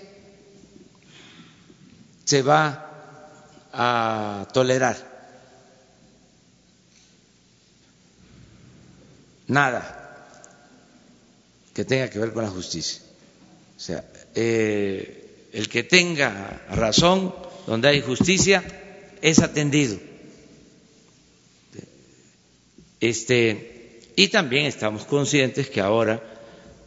[2.25, 2.85] se va
[3.73, 5.09] a tolerar.
[9.49, 9.95] nada
[11.75, 13.03] que tenga que ver con la justicia.
[13.77, 14.05] O sea,
[14.35, 17.35] eh, el que tenga razón
[17.67, 18.63] donde hay justicia
[19.21, 19.99] es atendido.
[23.01, 26.23] Este, y también estamos conscientes que ahora,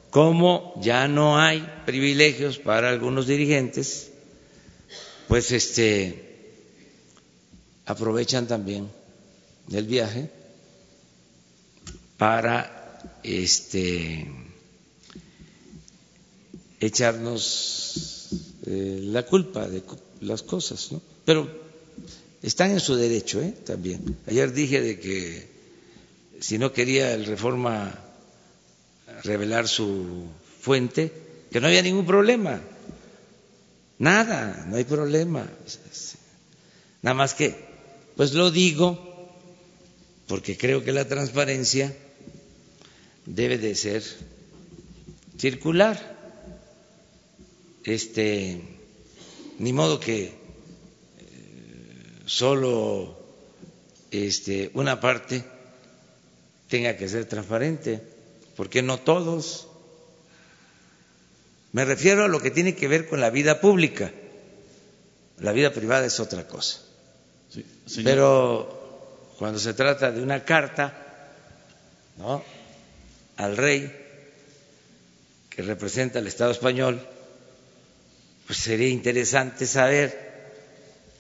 [0.09, 4.11] como ya no hay privilegios para algunos dirigentes,
[5.27, 6.27] pues este
[7.85, 8.89] aprovechan también
[9.71, 10.29] el viaje
[12.17, 14.27] para este
[16.79, 18.27] echarnos
[18.65, 19.83] eh, la culpa de
[20.19, 21.01] las cosas, ¿no?
[21.25, 21.49] Pero
[22.41, 23.53] están en su derecho, ¿eh?
[23.65, 24.17] También.
[24.27, 25.47] Ayer dije de que
[26.41, 27.93] si no quería el Reforma
[29.23, 30.25] revelar su
[30.59, 31.13] fuente,
[31.51, 32.59] que no había ningún problema.
[33.99, 35.47] Nada, no hay problema.
[37.03, 37.55] Nada más que,
[38.15, 39.07] pues lo digo
[40.27, 41.95] porque creo que la transparencia
[43.25, 44.03] debe de ser
[45.37, 46.19] circular.
[47.83, 48.61] Este,
[49.59, 50.33] ni modo que eh,
[52.25, 53.19] solo
[54.11, 55.43] este, una parte
[56.71, 58.01] tenga que ser transparente,
[58.55, 59.67] porque no todos.
[61.73, 64.11] Me refiero a lo que tiene que ver con la vida pública.
[65.39, 66.79] La vida privada es otra cosa.
[68.03, 71.33] Pero cuando se trata de una carta
[72.17, 72.41] ¿no?
[73.35, 73.91] al rey
[75.49, 77.05] que representa al Estado español,
[78.47, 80.31] pues sería interesante saber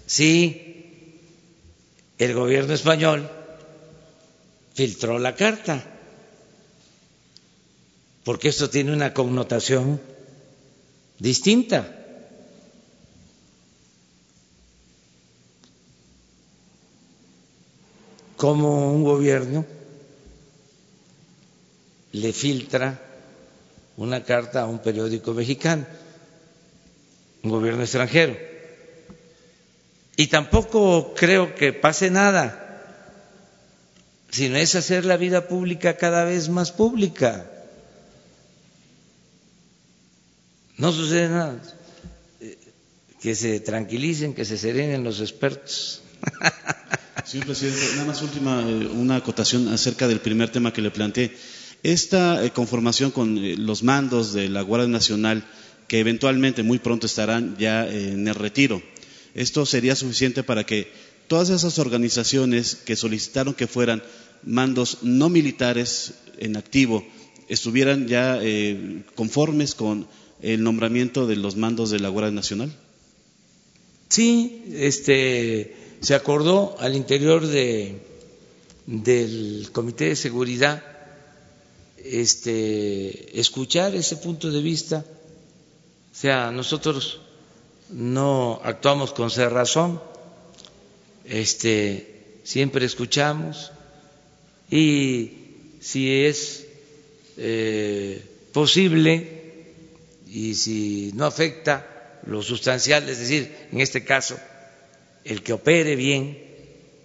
[0.05, 1.19] si
[2.17, 3.29] el gobierno español
[4.73, 5.83] filtró la carta,
[8.23, 9.99] porque esto tiene una connotación
[11.19, 11.97] distinta.
[18.37, 19.65] Como un gobierno
[22.13, 22.99] le filtra
[23.97, 25.85] una carta a un periódico mexicano,
[27.43, 28.35] un gobierno extranjero.
[30.15, 32.60] Y tampoco creo que pase nada,
[34.31, 37.51] sino es hacer la vida pública cada vez más pública.
[40.77, 41.61] No sucede nada.
[43.21, 46.01] Que se tranquilicen, que se serenen los expertos.
[47.25, 51.35] Señor presidente, nada más última, eh, una acotación acerca del primer tema que le planteé.
[51.83, 55.45] Esta eh, conformación con eh, los mandos de la Guardia Nacional,
[55.87, 58.81] que eventualmente muy pronto estarán ya en el retiro,
[59.35, 60.91] ¿esto sería suficiente para que
[61.31, 64.03] todas esas organizaciones que solicitaron que fueran
[64.43, 67.05] mandos no militares en activo
[67.47, 68.41] estuvieran ya
[69.15, 70.07] conformes con
[70.41, 72.75] el nombramiento de los mandos de la Guardia Nacional?
[74.09, 78.01] Sí, este, se acordó al interior de,
[78.85, 80.83] del Comité de Seguridad
[82.03, 85.05] este, escuchar ese punto de vista.
[86.11, 87.21] O sea, nosotros
[87.89, 90.10] no actuamos con cerrazón,
[91.25, 93.71] este, siempre escuchamos.
[94.69, 95.31] Y
[95.81, 96.65] si es
[97.37, 99.41] eh, posible
[100.27, 104.39] y si no afecta lo sustancial, es decir, en este caso,
[105.25, 106.37] el que opere bien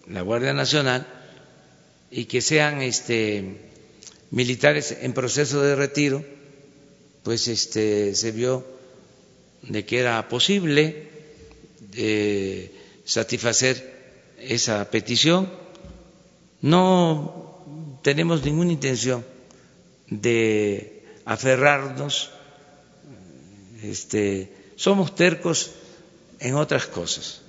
[0.09, 1.07] la Guardia Nacional
[2.11, 3.45] y que sean este,
[4.31, 6.25] militares en proceso de retiro,
[7.23, 8.65] pues este, se vio
[9.63, 11.09] de que era posible
[11.95, 12.71] eh,
[13.05, 13.96] satisfacer
[14.39, 15.51] esa petición.
[16.61, 19.25] No tenemos ninguna intención
[20.09, 22.31] de aferrarnos
[23.83, 25.71] este, somos tercos
[26.41, 27.41] en otras cosas.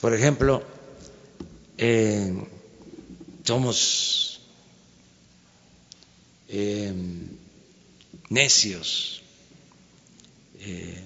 [0.00, 0.62] Por ejemplo,
[1.78, 2.32] eh,
[3.44, 4.40] somos
[6.48, 6.92] eh,
[8.28, 9.22] necios,
[10.60, 11.02] eh,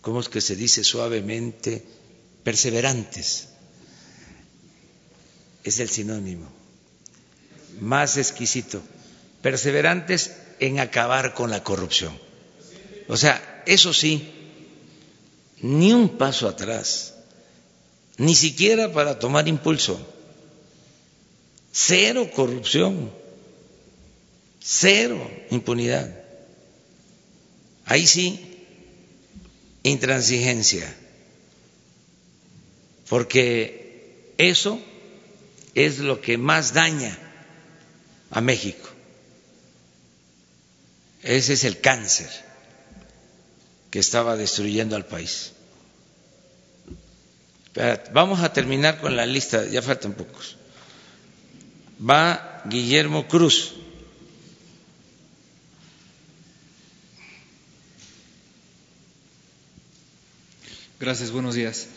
[0.00, 1.84] ¿cómo es que se dice suavemente?
[2.42, 3.48] Perseverantes.
[5.64, 6.46] Es el sinónimo.
[7.80, 8.82] Más exquisito.
[9.42, 12.16] Perseverantes en acabar con la corrupción.
[13.08, 14.30] O sea, eso sí,
[15.60, 17.14] ni un paso atrás,
[18.16, 19.98] ni siquiera para tomar impulso.
[21.72, 23.10] Cero corrupción,
[24.60, 26.22] cero impunidad.
[27.86, 28.40] Ahí sí,
[29.82, 30.96] intransigencia,
[33.08, 34.80] porque eso
[35.74, 37.18] es lo que más daña
[38.30, 38.88] a México.
[41.22, 42.28] Ese es el cáncer
[43.90, 45.52] que estaba destruyendo al país.
[48.12, 50.56] Vamos a terminar con la lista, ya faltan pocos.
[51.98, 53.74] Va Guillermo Cruz.
[61.00, 61.88] Gracias, buenos días.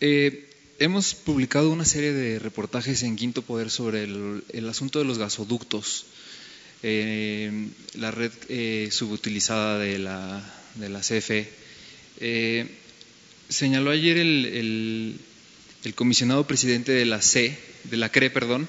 [0.00, 0.51] Eh,
[0.82, 6.06] hemos publicado una serie de reportajes en Quinto Poder sobre el, asunto de los gasoductos,
[6.82, 10.42] eh, la red eh, subutilizada de la,
[11.00, 11.48] CFE.
[12.18, 12.66] Eh,
[13.48, 15.18] señaló ayer el,
[15.84, 18.68] el, comisionado presidente de la C, de la CRE, perdón,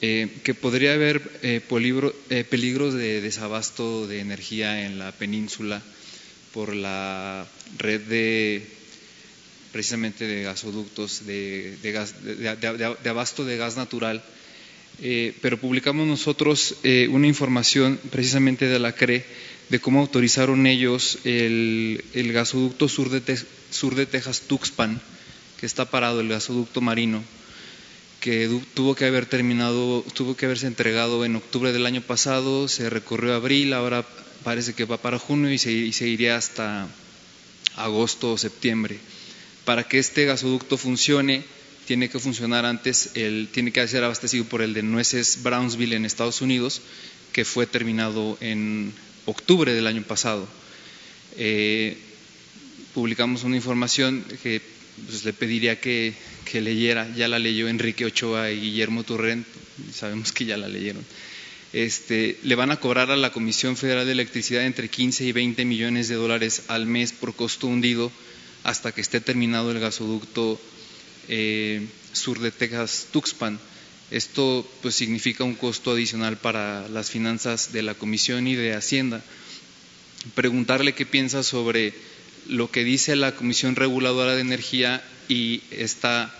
[0.00, 5.82] eh, que podría haber eh, peligros de desabasto de energía en la península
[6.52, 7.46] por la
[7.78, 8.66] red de
[9.74, 14.22] precisamente de gasoductos de, de, abasto de gas natural.
[15.42, 16.76] pero publicamos nosotros
[17.10, 19.26] una información precisamente de la CRE
[19.68, 23.20] de cómo autorizaron ellos el, el gasoducto sur de,
[23.70, 25.00] sur de Texas, Tuxpan,
[25.58, 27.24] que está parado, el gasoducto marino,
[28.20, 32.88] que tuvo que haber terminado, tuvo que haberse entregado en octubre del año pasado, se
[32.90, 34.06] recorrió abril, ahora
[34.44, 36.86] parece que va para junio y se, iría hasta
[37.76, 38.98] agosto o septiembre.
[39.64, 41.42] Para que este gasoducto funcione,
[41.86, 46.04] tiene que funcionar antes, el, tiene que ser abastecido por el de Nueces Brownsville en
[46.04, 46.82] Estados Unidos,
[47.32, 48.92] que fue terminado en
[49.26, 50.46] octubre del año pasado.
[51.36, 51.96] Eh,
[52.94, 54.60] publicamos una información que
[55.06, 56.14] pues, le pediría que,
[56.52, 59.46] leyera, ya la leyó Enrique Ochoa y Guillermo Turrent,
[59.92, 61.04] sabemos que ya la leyeron.
[61.72, 65.64] Este, le van a cobrar a la Comisión Federal de Electricidad entre 15 y 20
[65.64, 68.12] millones de dólares al mes por costo hundido
[68.64, 70.60] hasta que esté terminado el gasoducto
[71.28, 73.58] eh, sur de Texas, Tuxpan.
[74.10, 79.22] Esto pues significa un costo adicional para las finanzas de la Comisión y de Hacienda.
[80.34, 81.94] Preguntarle qué piensa sobre
[82.48, 86.34] lo que dice la Comisión Reguladora de Energía y esta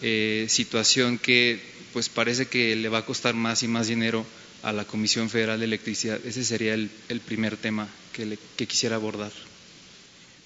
[0.00, 1.60] eh, situación que
[1.92, 4.24] pues parece que le va a costar más y más dinero
[4.62, 6.18] a la Comisión Federal de Electricidad.
[6.24, 6.90] Ese sería el,
[7.24, 9.32] primer tema que, quisiera abordar.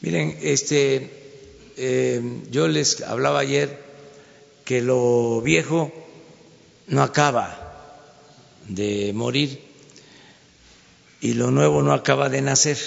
[0.01, 1.11] Miren, este,
[1.77, 2.21] eh,
[2.51, 3.79] yo les hablaba ayer
[4.65, 5.93] que lo viejo
[6.89, 7.63] no acaba
[8.69, 9.61] de morir
[11.21, 12.79] y lo nuevo no acaba de nacer.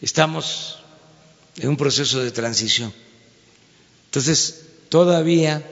[0.00, 0.78] Estamos
[1.58, 2.92] en un proceso de transición.
[4.06, 5.62] Entonces, todavía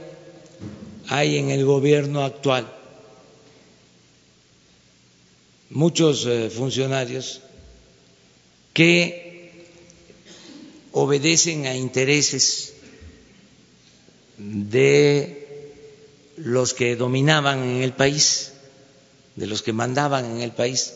[1.09, 2.73] hay en el gobierno actual
[5.71, 7.41] muchos eh, funcionarios
[8.73, 9.30] que
[10.93, 12.75] obedecen a intereses
[14.39, 15.73] de
[16.37, 18.53] los que dominaban en el país,
[19.37, 20.95] de los que mandaban en el país,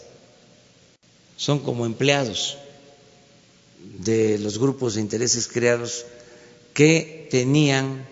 [1.37, 2.57] son como empleados
[3.99, 6.07] de los grupos de intereses creados
[6.73, 8.07] que tenían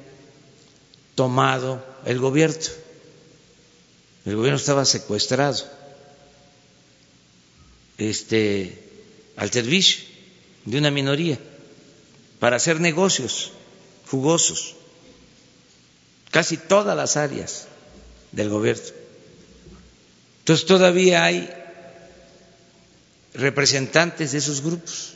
[1.14, 2.57] tomado el gobierno.
[4.24, 5.64] El gobierno estaba secuestrado.
[7.99, 8.78] Este,
[9.37, 10.05] al servicio
[10.64, 11.39] de una minoría
[12.43, 13.53] para hacer negocios
[14.09, 14.74] jugosos
[16.32, 17.68] casi todas las áreas
[18.32, 18.82] del gobierno.
[20.40, 21.49] Entonces todavía hay
[23.34, 25.14] representantes de esos grupos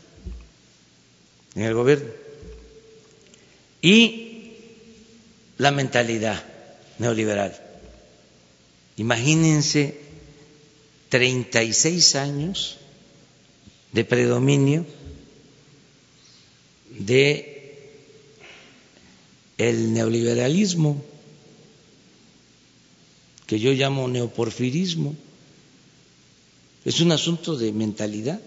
[1.57, 2.13] en el gobierno
[3.83, 4.53] y
[5.59, 6.45] la mentalidad
[7.01, 7.61] neoliberal.
[8.99, 10.01] Imagínense
[11.09, 12.77] 36 años
[13.91, 14.87] de predominio
[16.99, 17.57] de
[19.59, 21.03] el neoliberalismo,
[23.47, 25.15] que yo llamo neoporfirismo,
[26.85, 28.41] es un asunto de mentalidad.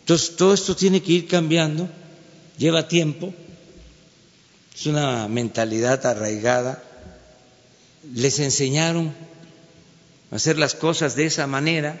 [0.00, 1.88] Entonces, todo esto tiene que ir cambiando,
[2.58, 3.34] lleva tiempo,
[4.74, 6.82] es una mentalidad arraigada.
[8.14, 9.12] Les enseñaron
[10.30, 12.00] a hacer las cosas de esa manera,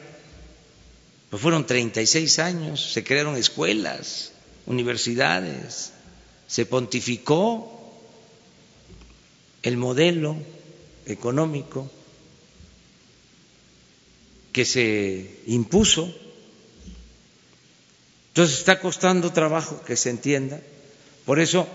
[1.30, 4.32] pues fueron 36 años, se crearon escuelas,
[4.66, 5.92] universidades,
[6.46, 7.72] se pontificó
[9.62, 10.36] el modelo
[11.06, 11.90] económico
[14.52, 16.14] que se impuso.
[18.28, 20.60] Entonces está costando trabajo que se entienda.
[21.24, 21.66] Por eso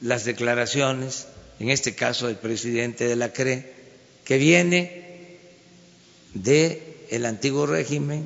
[0.00, 1.28] las declaraciones,
[1.58, 3.72] en este caso del presidente de la CRE,
[4.24, 5.38] que viene
[6.34, 8.24] de el antiguo régimen,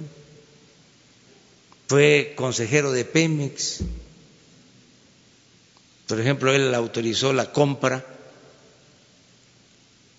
[1.88, 3.80] fue consejero de Pemex.
[6.06, 8.04] Por ejemplo, él autorizó la compra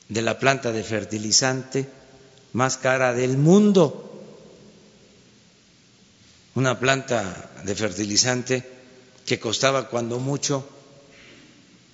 [0.09, 1.88] de la planta de fertilizante
[2.53, 4.22] más cara del mundo,
[6.55, 8.68] una planta de fertilizante
[9.26, 10.68] que costaba cuando mucho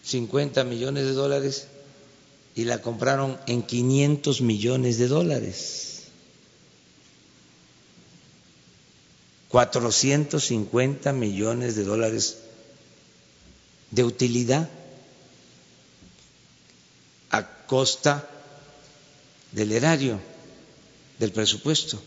[0.03, 1.67] 50 millones de dólares
[2.55, 5.96] y la compraron en 500 millones de dólares.
[9.49, 12.37] 450 millones de dólares
[13.91, 14.69] de utilidad
[17.29, 18.29] a costa
[19.51, 20.19] del erario,
[21.19, 22.01] del presupuesto.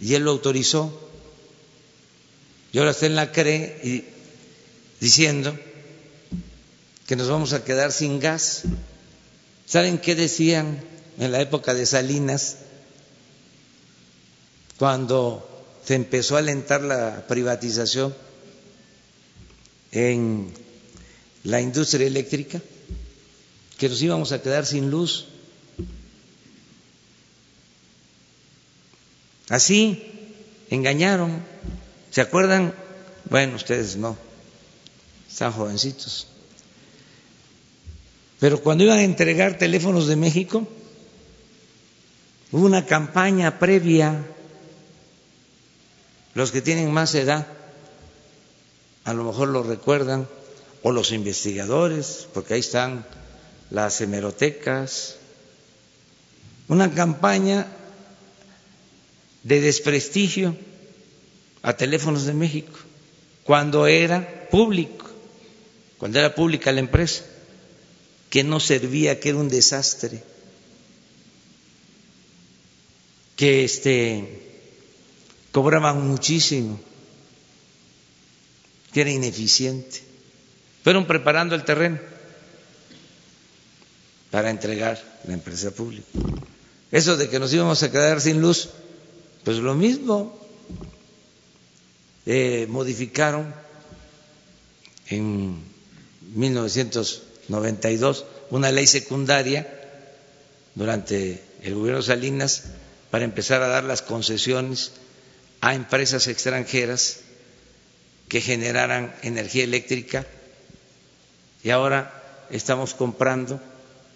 [0.00, 1.08] Y él lo autorizó
[2.72, 4.04] Y ahora está en la CRE y
[5.00, 5.58] diciendo
[7.06, 8.62] que nos vamos a quedar sin gas.
[9.66, 10.82] ¿Saben qué decían
[11.18, 12.58] en la época de Salinas
[14.78, 15.46] cuando
[15.84, 18.14] se empezó a alentar la privatización
[19.92, 20.52] en
[21.44, 22.60] la industria eléctrica?
[23.78, 25.26] Que nos íbamos a quedar sin luz.
[29.48, 30.02] Así
[30.70, 31.42] engañaron.
[32.10, 32.74] ¿Se acuerdan?
[33.30, 34.16] Bueno, ustedes no,
[35.28, 36.26] están jovencitos.
[38.40, 40.66] Pero cuando iban a entregar teléfonos de México,
[42.52, 44.24] hubo una campaña previa.
[46.34, 47.46] Los que tienen más edad,
[49.04, 50.28] a lo mejor lo recuerdan,
[50.82, 53.04] o los investigadores, porque ahí están
[53.70, 55.16] las hemerotecas.
[56.68, 57.66] Una campaña
[59.42, 60.56] de desprestigio
[61.62, 62.78] a teléfonos de México,
[63.44, 65.06] cuando era público,
[65.98, 67.24] cuando era pública la empresa,
[68.30, 70.22] que no servía, que era un desastre,
[73.36, 74.47] que este
[75.52, 76.78] cobraban muchísimo,
[78.92, 80.02] que era ineficiente.
[80.84, 81.98] Fueron preparando el terreno
[84.30, 86.06] para entregar la empresa pública.
[86.90, 88.70] Eso de que nos íbamos a quedar sin luz,
[89.44, 90.38] pues lo mismo,
[92.26, 93.54] eh, modificaron
[95.08, 95.62] en
[96.34, 99.66] 1992 una ley secundaria
[100.74, 102.64] durante el gobierno Salinas
[103.10, 104.92] para empezar a dar las concesiones
[105.60, 107.20] a empresas extranjeras
[108.28, 110.26] que generaran energía eléctrica
[111.62, 113.60] y ahora estamos comprando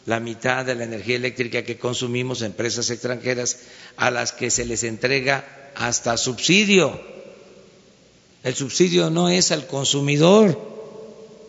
[0.07, 3.59] la mitad de la energía eléctrica que consumimos empresas extranjeras
[3.97, 7.01] a las que se les entrega hasta subsidio.
[8.43, 10.59] El subsidio no es al consumidor,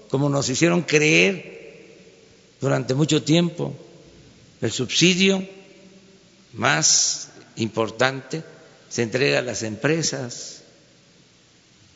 [0.10, 1.54] como nos hicieron creer
[2.62, 3.74] durante mucho tiempo.
[4.62, 5.44] El subsidio
[6.54, 8.44] más importante
[8.94, 10.62] se entrega a las empresas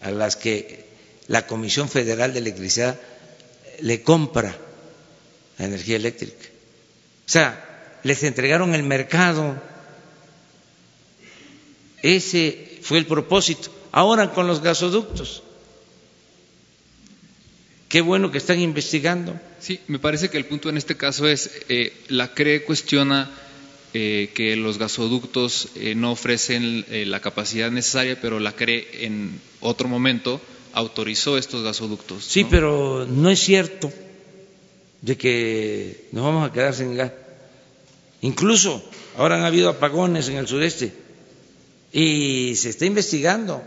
[0.01, 0.87] a las que
[1.27, 2.99] la Comisión Federal de Electricidad
[3.81, 4.57] le compra
[5.59, 6.47] la energía eléctrica.
[7.27, 9.61] O sea, les entregaron el mercado.
[12.01, 13.69] Ese fue el propósito.
[13.91, 15.43] Ahora con los gasoductos.
[17.89, 19.39] Qué bueno que están investigando.
[19.59, 23.29] Sí, me parece que el punto en este caso es, eh, la CRE cuestiona
[23.93, 29.39] eh, que los gasoductos eh, no ofrecen eh, la capacidad necesaria, pero la CRE en
[29.61, 30.41] otro momento
[30.73, 32.23] autorizó estos gasoductos.
[32.25, 33.91] Sí, pero no es cierto
[35.01, 37.11] de que nos vamos a quedar sin gas.
[38.21, 38.83] Incluso
[39.15, 40.93] ahora han habido apagones en el sureste
[41.91, 43.63] y se está investigando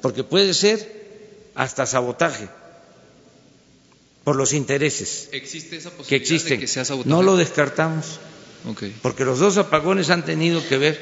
[0.00, 2.48] porque puede ser hasta sabotaje
[4.24, 6.56] por los intereses ¿Existe esa que posibilidad existen.
[6.56, 7.10] de que sea sabotaje?
[7.10, 8.18] no lo descartamos
[9.02, 11.00] Porque los dos apagones han tenido que ver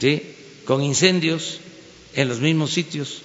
[0.00, 0.22] ¿sí?
[0.64, 1.60] con incendios
[2.14, 3.22] en los mismos sitios.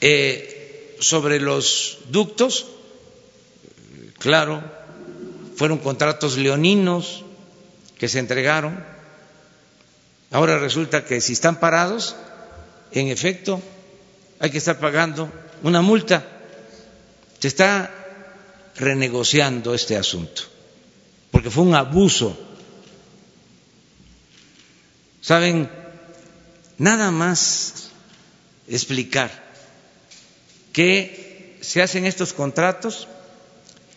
[0.00, 2.66] Eh, sobre los ductos,
[4.18, 4.62] claro,
[5.56, 7.24] fueron contratos leoninos
[7.98, 8.84] que se entregaron.
[10.30, 12.14] Ahora resulta que si están parados,
[12.92, 13.60] en efecto,
[14.38, 15.30] hay que estar pagando
[15.62, 16.24] una multa.
[17.38, 17.97] Se está
[18.78, 20.42] renegociando este asunto,
[21.30, 22.38] porque fue un abuso.
[25.20, 25.68] Saben,
[26.78, 27.90] nada más
[28.68, 29.30] explicar
[30.72, 33.08] que se hacen estos contratos,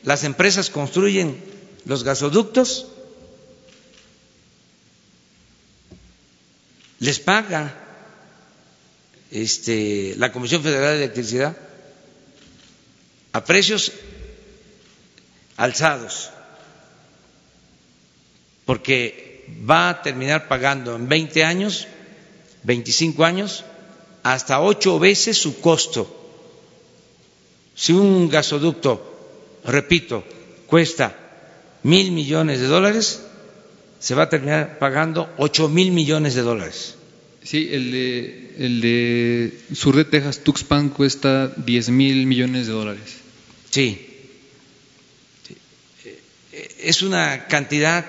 [0.04, 1.38] las empresas construyen
[1.86, 2.88] los gasoductos,
[7.00, 7.78] les paga
[9.30, 11.56] este, la Comisión Federal de Electricidad
[13.34, 13.92] a precios
[15.58, 16.32] alzados,
[18.66, 21.88] porque va a terminar pagando en 20 años,
[22.64, 23.66] 25 años,
[24.24, 26.18] hasta ocho veces su costo.
[27.76, 30.24] Si un gasoducto, repito,
[30.68, 31.16] cuesta
[31.84, 33.24] mil millones de dólares,
[34.00, 36.96] se va a terminar pagando ocho mil millones de dólares.
[37.44, 43.18] Sí, el de, el de sur de Texas, Tuxpan, cuesta 10 mil millones de dólares.
[43.72, 44.11] Sí.
[46.82, 48.06] Es una cantidad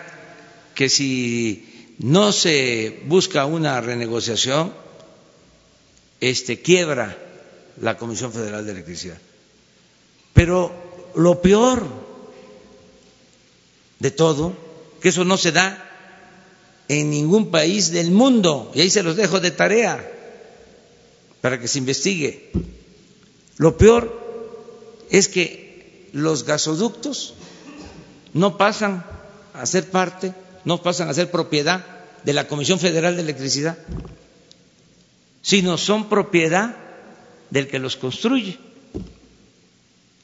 [0.75, 4.73] que si no se busca una renegociación,
[6.21, 7.17] este quiebra
[7.81, 9.19] la Comisión Federal de Electricidad.
[10.33, 10.73] Pero
[11.15, 11.85] lo peor
[13.99, 14.57] de todo,
[15.01, 15.89] que eso no se da
[16.89, 20.09] en ningún país del mundo, y ahí se los dejo de tarea.
[21.43, 22.51] para que se investigue.
[23.59, 24.17] Lo peor
[25.11, 27.35] es que los gasoductos
[28.35, 29.05] no pasan
[29.55, 31.85] a ser parte, no pasan a ser propiedad
[32.25, 33.77] de la Comisión Federal de Electricidad,
[35.43, 36.77] sino son propiedad
[37.51, 38.59] del que los construye,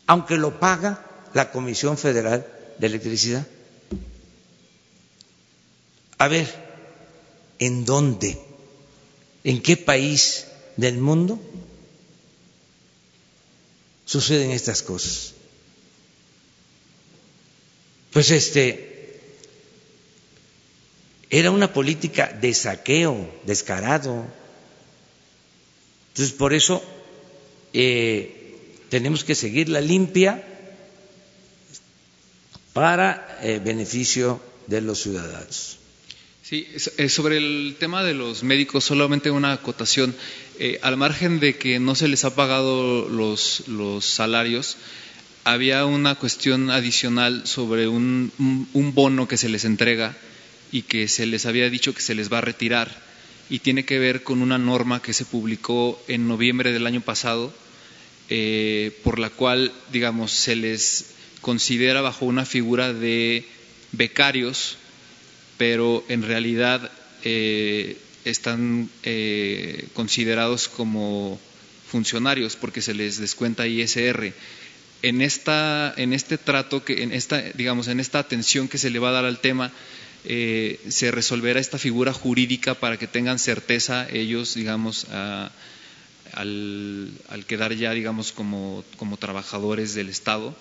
[0.07, 1.05] aunque lo paga
[1.35, 2.47] la Comisión Federal
[2.79, 3.47] de Electricidad.
[6.19, 6.49] A ver,
[7.59, 8.39] ¿en dónde?
[9.45, 10.47] ¿En qué país
[10.77, 11.39] del mundo
[14.05, 15.35] suceden estas cosas?
[18.19, 19.21] Pues este
[21.31, 24.27] era una política de saqueo descarado.
[26.09, 26.83] Entonces, por eso
[27.73, 28.57] eh,
[28.89, 30.45] tenemos que seguir la limpia
[32.73, 35.79] para eh, beneficio de los ciudadanos.
[36.43, 36.67] Sí,
[36.97, 40.13] eh, sobre el tema de los médicos, solamente una acotación.
[40.59, 44.77] Eh, al margen de que no se les ha pagado los, los salarios,
[45.53, 48.33] había una cuestión adicional sobre un,
[48.73, 50.17] un, bono que se les entrega
[50.71, 52.91] y que se les había dicho que se les va a retirar
[53.49, 57.53] y tiene que ver con una norma que se publicó en noviembre del año pasado
[58.29, 63.47] eh, por la cual digamos se les considera bajo una figura de
[63.93, 64.77] becarios
[65.57, 66.91] pero en realidad
[67.25, 71.41] eh, están eh, considerados como
[71.89, 74.33] funcionarios porque se les descuenta ISR.
[75.03, 78.99] En, esta, en este trato, que, en, esta, digamos, en esta atención que se le
[78.99, 79.71] va a dar al tema,
[80.25, 87.75] eh, se resolverá esta figura jurídica para que tengan certeza ellos, digamos, al, al, quedar
[87.75, 90.55] ya, digamos, como, como trabajadores del Estado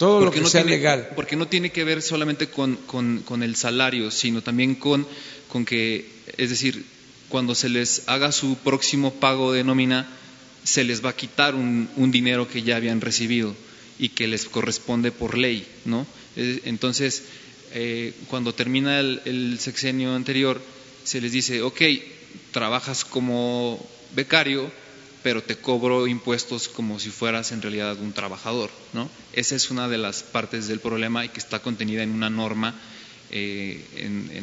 [0.00, 1.10] todo lo que no sea tiene, legal.
[1.14, 5.06] Porque no tiene que ver solamente con, con, el salario, sino también con,
[5.48, 6.08] con que,
[6.38, 6.86] es decir,
[7.28, 10.08] cuando se les haga su próximo pago de nómina,
[10.64, 13.54] se les va a quitar un, dinero que ya habían recibido
[13.98, 16.06] y que les corresponde por ley, ¿no?
[16.36, 17.24] Eh, entonces,
[17.72, 20.60] eh, cuando termina el, el, sexenio anterior,
[21.04, 21.80] se les dice, ok,
[22.52, 23.84] trabajas como
[24.14, 24.70] becario,
[25.22, 29.10] pero te cobro impuestos como si fueras en realidad un trabajador, ¿no?
[29.32, 32.74] Esa es una de las partes del problema y que está contenida en una norma
[33.30, 33.84] eh,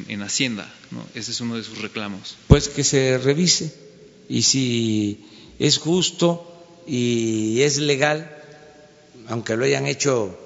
[0.07, 1.05] en, Hacienda, ¿no?
[1.15, 2.35] Ese es uno de sus reclamos.
[2.47, 3.73] Pues que se revise
[4.29, 5.19] y si
[5.59, 6.43] es justo
[6.87, 8.31] y es legal,
[9.27, 10.37] aunque lo hayan hecho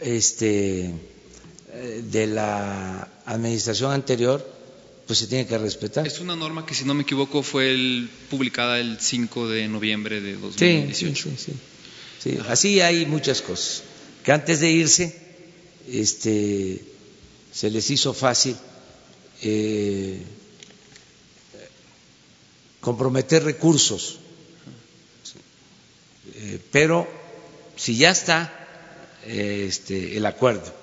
[0.00, 0.92] este
[1.72, 4.44] eh, de la administración anterior,
[5.06, 6.06] pues se tiene que respetar.
[6.06, 10.36] Es una norma que, si no me equivoco, fue publicada el 5 de noviembre de
[10.36, 11.30] 2018.
[11.30, 11.52] Sí, sí,
[12.18, 12.38] sí.
[12.48, 13.82] Así hay muchas cosas.
[14.22, 15.18] Que antes de irse,
[15.90, 16.84] este,
[17.52, 18.56] se les hizo fácil
[19.42, 20.20] eh,
[22.80, 24.18] comprometer recursos.
[26.40, 27.06] Eh, pero
[27.76, 28.52] si ya está
[29.26, 30.74] este, el acuerdo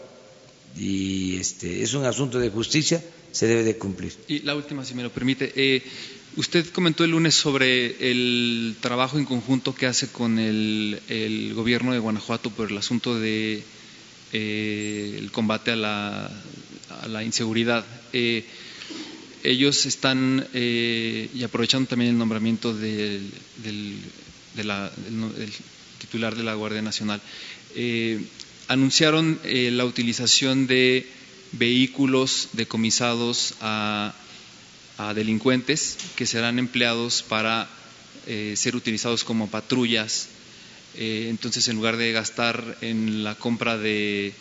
[0.78, 3.02] y este, es un asunto de justicia,
[3.32, 4.14] se debe de cumplir.
[4.28, 5.52] Y la última, si me lo permite.
[5.56, 5.84] Eh,
[6.36, 12.00] usted comentó el lunes sobre el trabajo en conjunto que hace con el, gobierno de
[12.00, 13.64] Guanajuato por el asunto de
[14.34, 16.32] eh, el combate a la,
[17.02, 17.86] a la inseguridad.
[18.14, 18.46] Eh,
[19.44, 23.30] ellos están, y aprovechando también el nombramiento del,
[23.64, 23.96] del,
[24.56, 25.52] del
[26.00, 27.22] titular de la Guardia Nacional,
[28.68, 31.08] anunciaron la utilización de
[31.58, 34.14] vehículos decomisados a,
[35.14, 37.68] delincuentes que serán empleados para
[38.28, 40.30] eh, ser utilizados como patrullas.
[40.96, 44.34] Eh, entonces, en lugar de gastar en la compra de,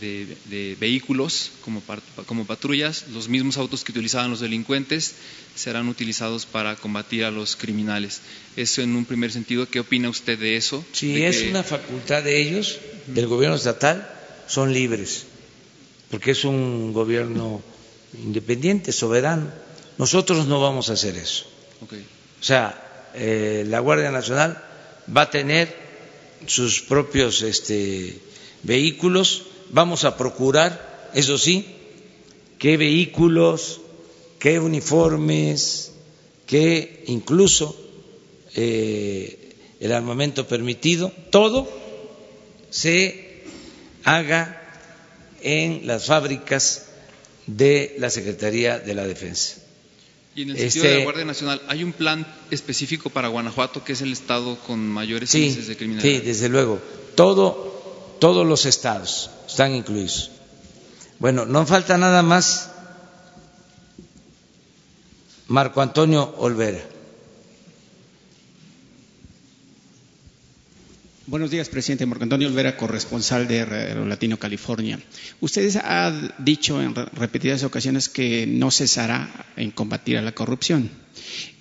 [0.00, 1.82] vehículos como,
[2.26, 5.14] como, patrullas, los mismos autos que utilizaban los delincuentes
[5.54, 8.20] serán utilizados para combatir a los criminales.
[8.56, 10.84] Eso en un primer sentido, ¿qué opina usted de eso?
[10.92, 14.08] Si es una facultad de ellos, del gobierno estatal,
[14.48, 15.26] son libres
[16.14, 17.60] porque es un gobierno
[18.22, 19.50] independiente, soberano.
[19.98, 21.44] Nosotros no vamos a hacer eso.
[21.82, 24.62] O sea, eh, la Guardia Nacional
[25.10, 25.74] va a tener
[26.46, 28.16] sus propios este,
[28.62, 31.66] vehículos, vamos a procurar, eso sí,
[32.58, 33.80] qué vehículos,
[34.38, 35.92] qué uniformes,
[36.46, 37.76] qué incluso
[38.54, 41.68] eh, el armamento permitido, todo
[42.70, 43.42] se
[44.04, 44.60] haga
[45.42, 46.86] en las fábricas
[47.46, 49.58] de la Secretaría de la Defensa.
[50.34, 53.84] Y en el sentido de la este Guardia Nacional, ¿hay un plan específico para Guanajuato,
[53.84, 56.20] que es el estado con mayores índices de criminalidad?
[56.20, 56.80] Sí, desde luego.
[57.14, 57.73] Todo,
[58.24, 60.30] todos los estados están incluidos.
[61.18, 62.70] Bueno, no falta nada más
[65.46, 66.80] Marco Antonio Olvera.
[71.26, 72.06] Buenos días, presidente.
[72.06, 74.98] Marco Antonio Olvera, corresponsal de Latino, California.
[75.42, 80.88] Ustedes han dicho en repetidas ocasiones que no cesará en combatir a la corrupción.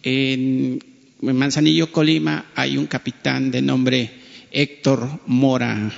[0.01, 0.79] En
[1.19, 4.13] Manzanillo, Colima, hay un capitán de nombre
[4.49, 5.91] Héctor Mora,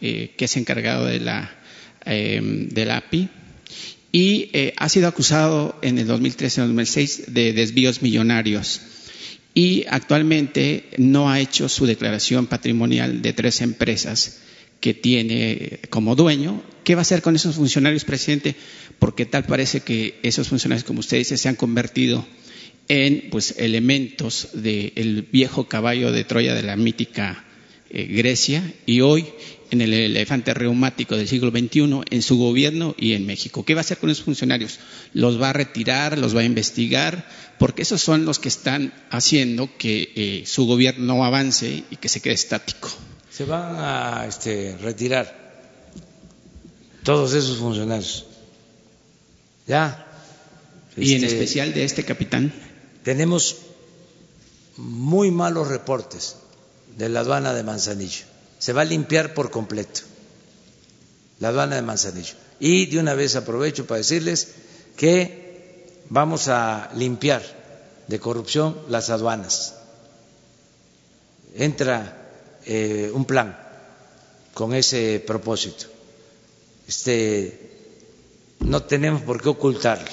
[0.00, 1.56] eh, que es encargado de la,
[2.04, 3.28] la API,
[4.12, 8.80] y eh, ha sido acusado en el 2013-2006 de desvíos millonarios
[9.54, 14.38] y actualmente no ha hecho su declaración patrimonial de tres empresas
[14.80, 16.62] que tiene como dueño.
[16.84, 18.54] ¿Qué va a hacer con esos funcionarios, presidente?
[18.98, 22.26] Porque tal parece que esos funcionarios, como usted dice, se han convertido
[22.86, 27.44] en pues, elementos del viejo caballo de Troya de la mítica
[27.90, 29.26] eh, Grecia y hoy
[29.70, 33.64] en el elefante reumático del siglo XXI, en su gobierno y en México.
[33.64, 34.78] ¿Qué va a hacer con esos funcionarios?
[35.12, 36.18] ¿Los va a retirar?
[36.18, 37.28] ¿Los va a investigar?
[37.58, 42.08] Porque esos son los que están haciendo que eh, su gobierno no avance y que
[42.08, 42.88] se quede estático.
[43.30, 45.36] Se van a este, retirar
[47.02, 48.26] todos esos funcionarios.
[49.66, 50.06] Ya.
[50.96, 52.52] y en este, especial de este capitán.
[53.02, 53.58] Tenemos
[54.76, 56.36] muy malos reportes
[56.96, 58.24] de la aduana de Manzanillo
[58.58, 60.00] se va a limpiar por completo
[61.40, 62.34] la aduana de Manzanillo.
[62.60, 64.48] Y de una vez aprovecho para decirles
[64.96, 67.42] que vamos a limpiar
[68.08, 69.74] de corrupción las aduanas.
[71.54, 72.30] Entra
[72.66, 73.56] eh, un plan
[74.54, 75.86] con ese propósito.
[76.88, 77.70] Este,
[78.60, 80.10] no tenemos por qué ocultarlo.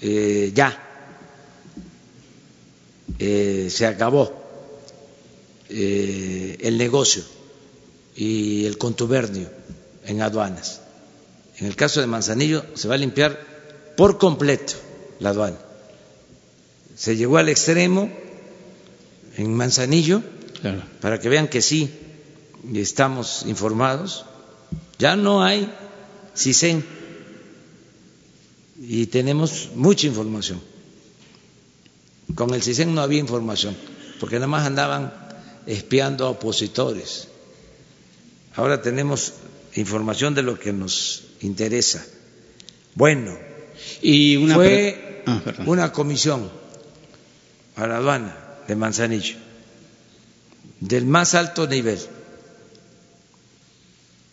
[0.00, 0.84] Eh, ya
[3.18, 4.47] eh, se acabó
[5.70, 7.22] eh, el negocio
[8.16, 9.50] y el contubernio
[10.04, 10.80] en aduanas.
[11.58, 14.74] En el caso de Manzanillo se va a limpiar por completo
[15.20, 15.58] la aduana.
[16.96, 18.10] Se llegó al extremo
[19.36, 20.22] en Manzanillo
[21.00, 21.90] para que vean que sí
[22.74, 24.24] estamos informados.
[24.98, 25.72] Ya no hay
[26.34, 26.84] CISEN
[28.80, 30.60] y tenemos mucha información.
[32.34, 33.76] Con el CISEN no había información,
[34.20, 35.27] porque nada más andaban
[35.68, 37.28] espiando a opositores.
[38.56, 39.34] Ahora tenemos
[39.74, 42.04] información de lo que nos interesa.
[42.94, 43.38] Bueno,
[44.02, 46.50] y una fue ah, una comisión
[47.76, 48.36] a la aduana
[48.66, 49.48] de Manzanillo
[50.80, 51.98] del más alto nivel.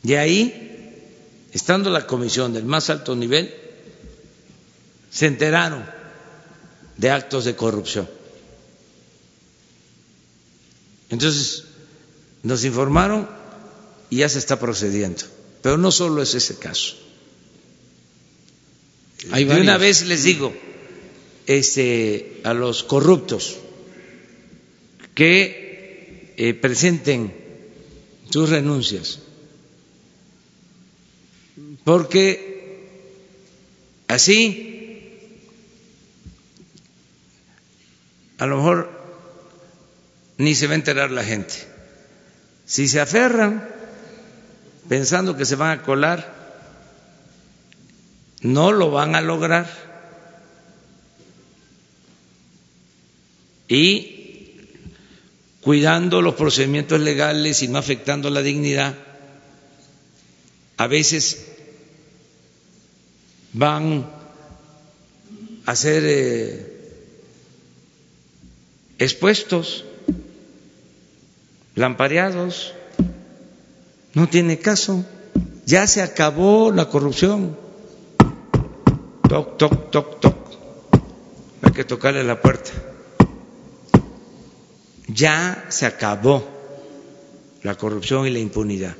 [0.03, 3.53] De ahí, estando la comisión del más alto nivel,
[5.09, 5.85] se enteraron
[6.97, 8.07] de actos de corrupción.
[11.09, 11.63] Entonces,
[12.43, 13.27] nos informaron
[14.09, 15.23] y ya se está procediendo.
[15.61, 16.95] Pero no solo es ese caso.
[19.31, 20.53] Hay de una vez les digo
[21.47, 23.57] este, a los corruptos
[25.15, 27.33] que eh, presenten
[28.29, 29.19] sus renuncias,
[31.83, 32.79] porque
[34.07, 34.75] así
[38.37, 38.94] a lo mejor
[40.37, 41.53] ni se va a enterar la gente.
[42.65, 43.67] Si se aferran
[44.89, 46.33] pensando que se van a colar,
[48.41, 49.67] no lo van a lograr.
[53.67, 54.59] Y
[55.61, 58.95] cuidando los procedimientos legales y no afectando la dignidad,
[60.77, 61.47] a veces
[63.53, 64.07] van
[65.65, 66.75] a ser eh,
[68.99, 69.85] expuestos
[71.75, 72.73] lampareados.
[74.13, 75.05] No tiene caso.
[75.65, 77.57] Ya se acabó la corrupción.
[79.27, 80.35] Toc, toc, toc, toc.
[81.61, 82.71] Hay que tocarle la puerta.
[85.07, 86.47] Ya se acabó
[87.63, 88.95] la corrupción y la impunidad.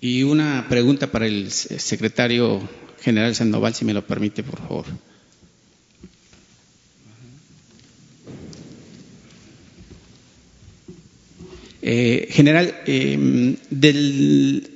[0.00, 2.60] Y una pregunta para el secretario
[3.00, 4.86] general Sandoval, si me lo permite, por favor.
[11.84, 13.56] Eh, general, em,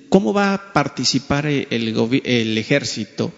[0.08, 3.32] ¿cómo va a participar el, el, ejército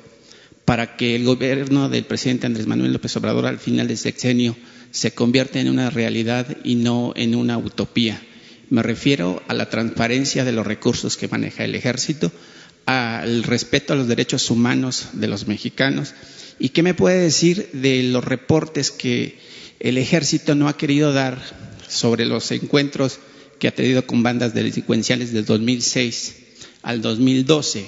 [0.64, 4.56] para que el gobierno del presidente Andrés Manuel López Obrador al final del sexenio
[4.90, 8.22] se convierta en una realidad y no en una utopía?
[8.70, 12.32] Me refiero a la transparencia de los recursos que maneja el ejército,
[12.86, 16.14] al respeto a los derechos humanos de los mexicanos.
[16.58, 19.36] ¿Y qué me puede decir de los reportes que
[19.78, 21.38] el ejército no ha querido dar
[21.86, 23.20] sobre los encuentros
[23.58, 26.36] que ha tenido con bandas delincuenciales del 2006
[26.82, 27.86] al 2012.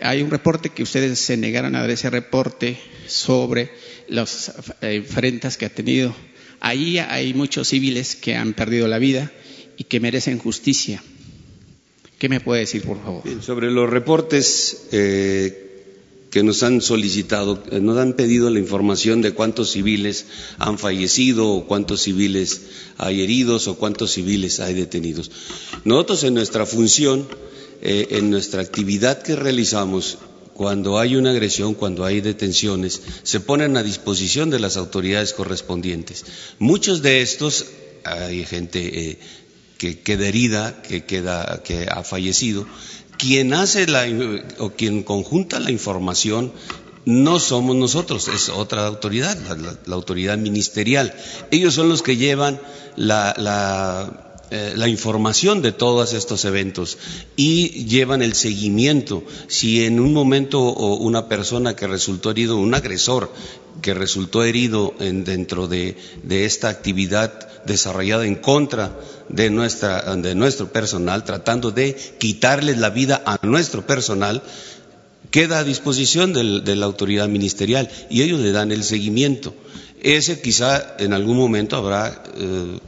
[0.00, 3.70] Hay un reporte que ustedes se negaron a dar ese reporte sobre
[4.08, 6.14] las enfrentas que ha tenido.
[6.60, 9.32] Ahí hay muchos civiles que han perdido la vida
[9.76, 11.02] y que merecen justicia.
[12.18, 13.22] ¿Qué me puede decir, por favor?
[13.42, 15.61] sobre los reportes eh,
[16.32, 20.24] que nos han solicitado, eh, nos han pedido la información de cuántos civiles
[20.58, 22.62] han fallecido o cuántos civiles
[22.96, 25.30] hay heridos o cuántos civiles hay detenidos.
[25.84, 27.28] Nosotros en nuestra función,
[27.82, 30.16] eh, en nuestra actividad que realizamos,
[30.54, 36.24] cuando hay una agresión, cuando hay detenciones, se ponen a disposición de las autoridades correspondientes.
[36.58, 37.66] Muchos de estos,
[38.04, 39.18] hay gente
[39.76, 42.66] que queda herida, que, queda, que ha fallecido,
[43.22, 44.04] quien hace la,
[44.58, 46.50] o quien conjunta la información
[47.04, 49.38] no somos nosotros, es otra autoridad,
[49.86, 51.14] la, autoridad ministerial.
[51.52, 52.60] Ellos son los que llevan
[52.96, 56.98] la, la, eh, la, información de todos estos eventos
[57.36, 59.24] y llevan el seguimiento.
[59.48, 63.32] Si en un momento una persona que resultó herido, un agresor
[63.80, 68.94] que resultó herido en, dentro de, de esta actividad desarrollada en contra
[69.30, 74.42] de, nuestra, de nuestro personal, tratando de quitarles la vida a nuestro personal,
[75.30, 79.54] queda a disposición de la autoridad ministerial y ellos le dan el seguimiento.
[80.02, 82.78] Ese quizá en algún momento habrá eh,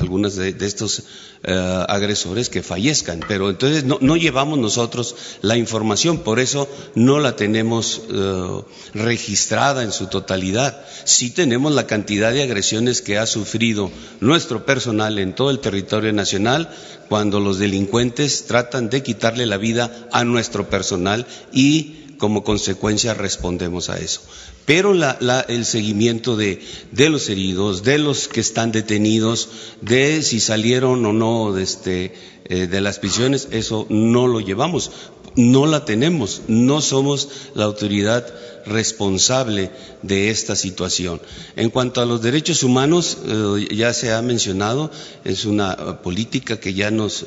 [0.00, 1.02] algunos de, estos
[1.42, 7.36] eh, agresores que fallezcan, pero entonces no, llevamos nosotros la información, por eso no la
[7.36, 8.62] tenemos eh,
[8.94, 10.84] registrada en su totalidad.
[11.04, 13.90] Sí tenemos la cantidad de agresiones que ha sufrido
[14.20, 16.70] nuestro personal en todo el territorio nacional
[17.08, 23.90] cuando los delincuentes tratan de quitarle la vida a nuestro personal y como consecuencia respondemos
[23.90, 24.20] a eso.
[24.66, 24.92] Pero
[25.48, 26.60] el seguimiento de,
[26.92, 29.48] los heridos, de los que están detenidos,
[29.80, 32.14] de si salieron o no de, este,
[32.44, 34.92] eh, de las prisiones, eso no lo llevamos,
[35.40, 38.26] no la tenemos, no somos la autoridad
[38.66, 39.70] responsable
[40.02, 41.20] de esta situación.
[41.56, 44.90] En cuanto a los derechos humanos, eh, ya se ha mencionado,
[45.24, 47.24] es una eh, política que ya nos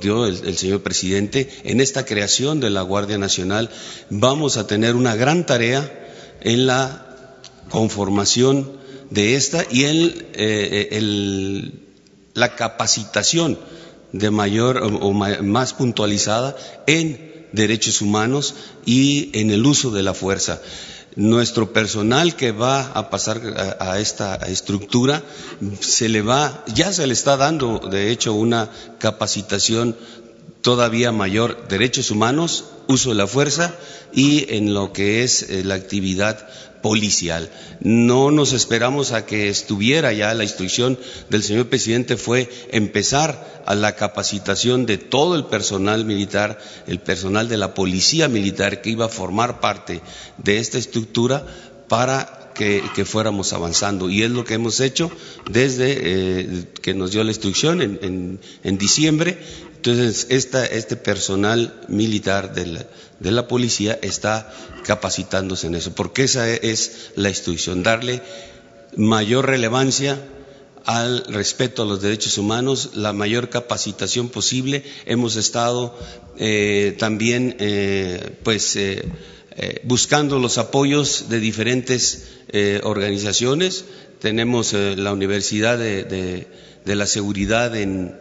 [0.00, 1.48] dio el, señor presidente.
[1.64, 3.70] En esta creación de la Guardia Nacional
[4.10, 6.04] vamos a tener una gran tarea
[6.42, 7.04] en la
[7.70, 8.72] conformación
[9.10, 11.72] de esta y en eh,
[12.34, 13.58] la capacitación
[14.14, 18.54] de mayor o, más puntualizada en derechos humanos
[18.86, 20.62] y en el uso de la fuerza.
[21.16, 25.22] Nuestro personal que va a pasar a, esta estructura
[25.80, 29.96] se le va, ya se le está dando, de hecho, una capacitación
[30.62, 33.74] todavía mayor, derechos humanos, uso de la fuerza
[34.12, 36.48] y en lo que es eh, la actividad
[36.84, 37.48] policial.
[37.80, 40.98] No nos esperamos a que estuviera ya la instrucción
[41.30, 47.48] del señor presidente fue empezar a la capacitación de todo el personal militar, el personal
[47.48, 50.02] de la policía militar que iba a formar parte
[50.36, 51.46] de esta estructura
[51.88, 54.10] para que, fuéramos avanzando.
[54.10, 55.10] Y es lo que hemos hecho
[55.50, 59.38] desde eh, que nos dio la instrucción en, en diciembre
[59.84, 62.54] entonces, este personal militar
[63.20, 64.52] de la, policía está
[64.84, 68.22] capacitándose en eso, porque esa es la instrucción, darle
[68.96, 70.20] mayor relevancia
[70.84, 74.84] al respeto a los derechos humanos, la mayor capacitación posible.
[75.06, 75.98] Hemos estado
[76.38, 79.02] eh, también, eh, pues, eh,
[79.84, 82.28] buscando los apoyos de diferentes
[82.82, 83.84] organizaciones.
[84.20, 86.46] Tenemos la Universidad de
[86.84, 88.16] la Seguridad en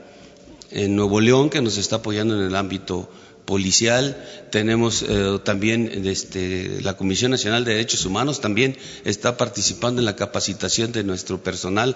[0.72, 3.10] Nuevo León, que nos está apoyando en el ámbito
[3.46, 4.16] policial,
[4.52, 10.16] tenemos eh, también este, la Comisión Nacional de Derechos Humanos, también está participando en la
[10.16, 11.96] capacitación de nuestro personal,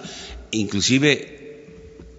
[0.50, 1.38] inclusive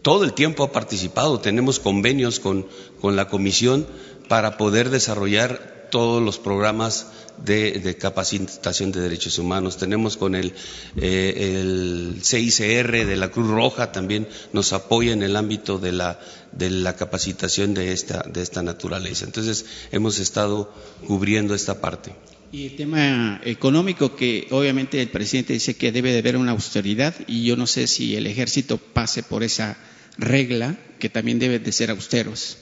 [0.02, 2.68] todo el tiempo ha participado, tenemos convenios con,
[3.02, 3.86] con la Comisión
[4.28, 7.08] para poder desarrollar todos los programas
[7.44, 9.78] de, capacitación de derechos humanos.
[9.78, 10.54] Tenemos con el,
[10.98, 16.20] eh, el, CICR de la Cruz Roja, también nos apoya en el ámbito de la,
[16.52, 19.26] de la capacitación de esta, de esta naturaleza.
[19.26, 20.74] Entonces, hemos estado
[21.08, 22.14] cubriendo esta parte.
[22.52, 27.14] Y el tema económico, que obviamente el presidente dice que debe de haber una austeridad,
[27.28, 29.78] y yo no sé si el ejército pase por esa
[30.18, 32.58] regla, que también debe de ser austeros.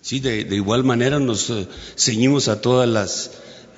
[0.00, 3.30] Sí, de, igual manera nos eh, ceñimos a todas las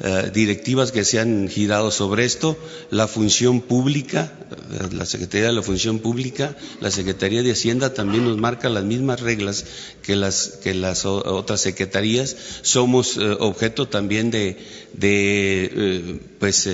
[0.03, 2.57] eh, directivas que se han girado sobre esto,
[2.91, 8.25] la función pública, eh, la Secretaría de la Función Pública, la Secretaría de Hacienda también
[8.25, 9.67] nos marca las mismas reglas
[10.03, 12.35] que las, que las otras secretarías.
[12.63, 14.57] Somos objeto también de,
[14.95, 16.67] de pues,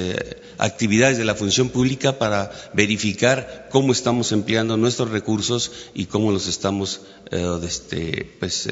[0.58, 6.46] actividades de la función pública para verificar cómo estamos empleando nuestros recursos y cómo los
[6.46, 7.00] estamos
[7.62, 8.68] este, pues,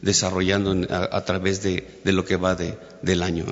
[0.00, 3.44] desarrollando a, través de, lo que va del año.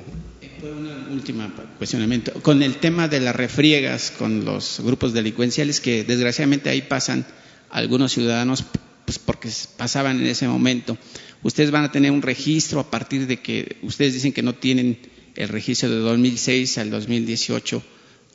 [0.60, 2.32] Una cuestionamiento.
[2.42, 7.24] Con el tema de las refriegas con los grupos delincuenciales, que desgraciadamente ahí pasan
[7.70, 8.64] algunos ciudadanos
[9.04, 10.98] pues porque pasaban en ese momento.
[11.42, 14.98] Ustedes van a tener un registro a partir de que ustedes dicen que no tienen
[15.36, 17.82] el registro de 2006 al 2018.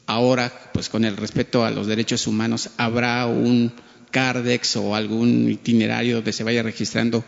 [0.06, 3.74] Ahora, pues con el respeto a los derechos humanos, habrá un
[4.12, 7.26] CARDEX o algún itinerario donde se vaya registrando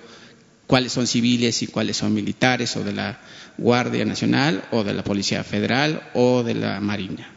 [0.68, 3.20] cuáles son civiles y cuáles son militares o de la
[3.58, 7.32] Guardia Nacional o de la Policía Federal o de la Marina.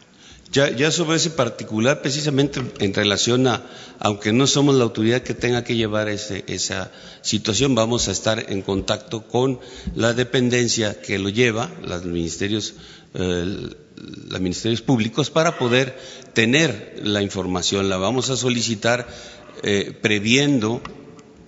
[0.51, 3.61] Ya, sobre ese particular, precisamente en relación a,
[3.99, 6.91] aunque no somos la autoridad que tenga que llevar esa
[7.21, 9.59] situación, vamos a estar en contacto con
[9.93, 12.73] la dependencia que lo lleva, los ministerios,
[13.13, 13.69] eh,
[14.27, 15.95] los ministerios públicos, para poder
[16.33, 17.87] tener la información.
[17.87, 19.07] La vamos a solicitar
[19.61, 20.81] eh, previendo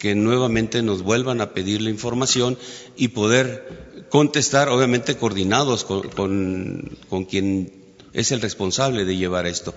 [0.02, 2.57] que nuevamente nos vuelvan a pedir la información
[2.98, 7.72] y poder contestar, obviamente coordinados con, con quien
[8.11, 9.76] es el responsable de llevar esto.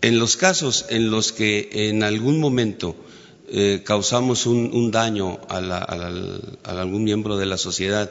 [0.00, 2.96] En los casos en los que en algún momento
[3.48, 5.58] eh, causamos un, daño a,
[6.64, 8.10] algún miembro de la sociedad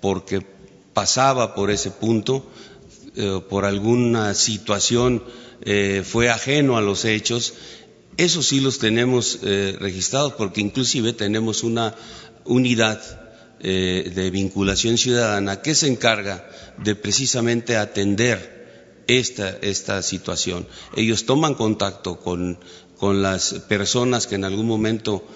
[0.00, 0.46] porque
[0.94, 2.46] pasaba por ese punto,
[3.16, 5.24] eh, por alguna situación
[5.62, 7.54] eh, fue ajeno a los hechos,
[8.18, 11.94] eso sí los tenemos registrados porque inclusive tenemos una
[12.44, 13.00] unidad
[13.60, 18.58] de vinculación ciudadana que se encarga de precisamente atender
[19.08, 20.66] esta, esta situación.
[20.94, 22.60] Ellos toman contacto con,
[22.98, 25.26] con las personas que en algún momento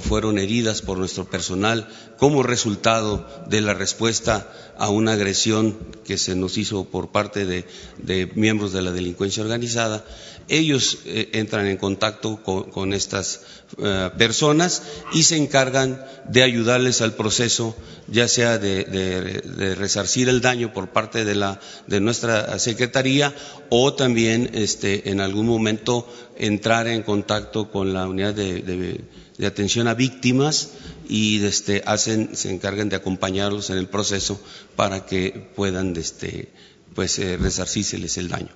[0.00, 6.34] fueron heridas por nuestro personal como resultado de la respuesta a una agresión que se
[6.34, 7.64] nos hizo por parte de,
[7.98, 10.04] de miembros de la delincuencia organizada.
[10.48, 13.42] Ellos eh, entran en contacto con, estas
[13.78, 14.82] eh, personas
[15.12, 17.76] y se encargan de ayudarles al proceso,
[18.08, 23.32] ya sea de, resarcir el daño por parte de, la, de nuestra secretaría
[23.70, 29.00] o también este, en algún momento entrar en contacto con la unidad de,
[29.40, 30.70] atención a víctimas
[31.08, 34.40] y este, hacen, se encargan de acompañarlos en el proceso
[34.76, 36.52] para que puedan este,
[36.94, 38.50] pues, eh, resarcírseles el daño.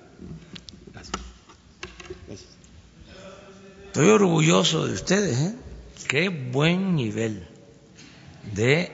[3.87, 5.55] Estoy orgulloso de ustedes, ¿eh?
[6.07, 7.47] Qué buen nivel
[8.53, 8.91] de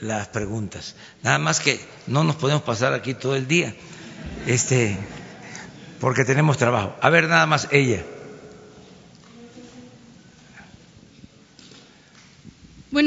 [0.00, 0.96] las preguntas.
[1.22, 3.74] Nada más que no nos podemos pasar aquí todo el día,
[4.46, 4.98] este,
[6.00, 6.96] porque tenemos trabajo.
[7.00, 8.04] A ver, nada más ella.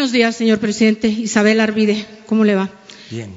[0.03, 1.07] Buenos días, señor presidente.
[1.07, 2.69] Isabel Arvide, ¿cómo le va?
[3.09, 3.31] Bien.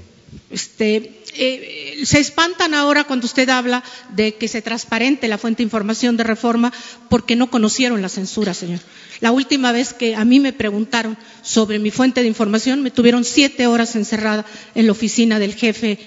[0.50, 3.84] Este, eh, se espantan ahora cuando usted habla
[4.16, 6.72] de que se transparente la fuente de información de reforma
[7.08, 8.80] porque no conocieron la censura, señor.
[9.20, 13.24] La última vez que a mí me preguntaron sobre mi fuente de información, me tuvieron
[13.24, 14.44] siete horas encerrada
[14.74, 16.00] en la oficina del jefe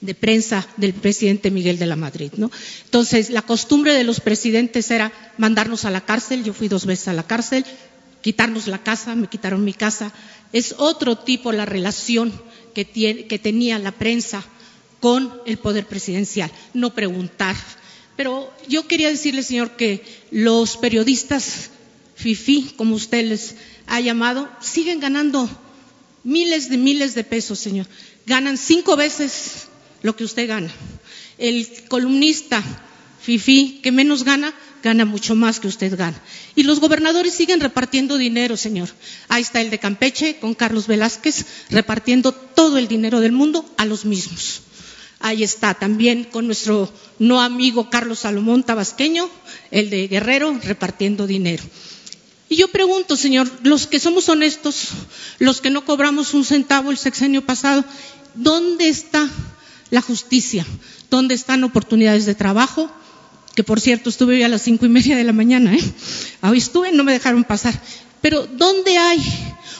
[0.00, 2.50] de prensa del presidente Miguel de la Madrid, ¿no?
[2.84, 6.42] Entonces, la costumbre de los presidentes era mandarnos a la cárcel.
[6.42, 7.66] Yo fui dos veces a la cárcel,
[8.26, 10.12] quitarnos la casa, me quitaron mi casa.
[10.52, 12.32] Es otro tipo la relación
[12.74, 14.44] que, tenía la prensa
[14.98, 17.54] con el poder presidencial, no preguntar.
[18.16, 21.70] Pero yo quería decirle, señor, que los periodistas
[22.16, 23.54] FIFI, como usted les
[23.86, 25.48] ha llamado, siguen ganando
[26.24, 27.86] miles de miles de pesos, señor.
[28.26, 29.68] Ganan cinco veces
[30.02, 30.72] lo que usted gana.
[31.38, 32.60] El columnista
[33.20, 34.52] FIFI que menos gana,
[34.86, 36.18] gana mucho más que usted gana.
[36.54, 38.88] Y los gobernadores siguen repartiendo dinero, señor.
[39.28, 43.84] Ahí está el de Campeche con Carlos Velázquez, repartiendo todo el dinero del mundo a
[43.84, 44.62] los mismos.
[45.18, 49.28] Ahí está también con nuestro no amigo Carlos Salomón Tabasqueño,
[49.72, 51.64] el de Guerrero, repartiendo dinero.
[52.48, 54.90] Y yo pregunto, señor, los que somos honestos,
[55.40, 57.84] los que no cobramos un centavo el sexenio pasado,
[58.36, 59.28] ¿dónde está
[59.90, 60.64] la justicia?
[61.10, 62.88] ¿Dónde están oportunidades de trabajo?
[63.56, 65.80] Que por cierto estuve hoy a las cinco y media de la mañana, ¿eh?
[66.42, 67.72] Hoy estuve, no me dejaron pasar.
[68.20, 69.18] Pero ¿dónde hay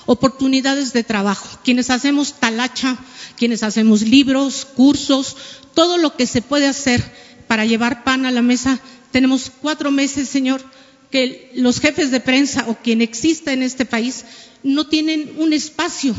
[0.06, 1.46] oportunidades de trabajo?
[1.62, 2.96] Quienes hacemos talacha,
[3.36, 5.36] quienes hacemos libros, cursos,
[5.74, 7.04] todo lo que se puede hacer
[7.48, 8.80] para llevar pan a la mesa.
[9.12, 10.64] Tenemos cuatro meses, señor,
[11.10, 14.24] que los jefes de prensa o quien exista en este país
[14.62, 16.14] no tienen un espacio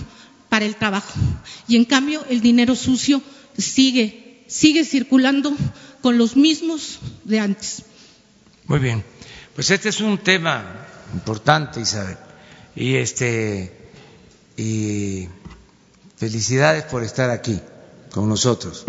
[0.47, 1.19] para el trabajo.
[1.67, 3.19] Y en cambio el dinero sucio
[3.57, 5.57] sigue, sigue circulando
[6.07, 7.83] con los mismos de antes.
[8.65, 9.03] Muy bien.
[9.53, 12.15] Pues este es un tema importante, Isabel.
[12.77, 13.73] Y este
[14.55, 15.27] y
[16.15, 17.59] Felicidades por estar aquí
[18.13, 18.85] con nosotros.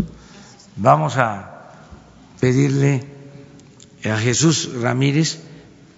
[0.77, 1.73] Vamos a
[2.39, 3.03] pedirle
[4.05, 5.41] a Jesús Ramírez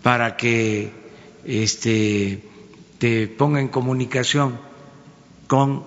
[0.03, 0.91] para que
[1.45, 2.49] este,
[2.97, 4.59] te ponga en comunicación
[5.47, 5.85] con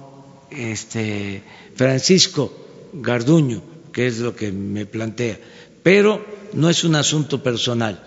[0.51, 1.41] este
[1.75, 2.53] Francisco
[2.93, 5.39] Garduño, que es lo que me plantea.
[5.83, 8.03] Pero no es un asunto personal,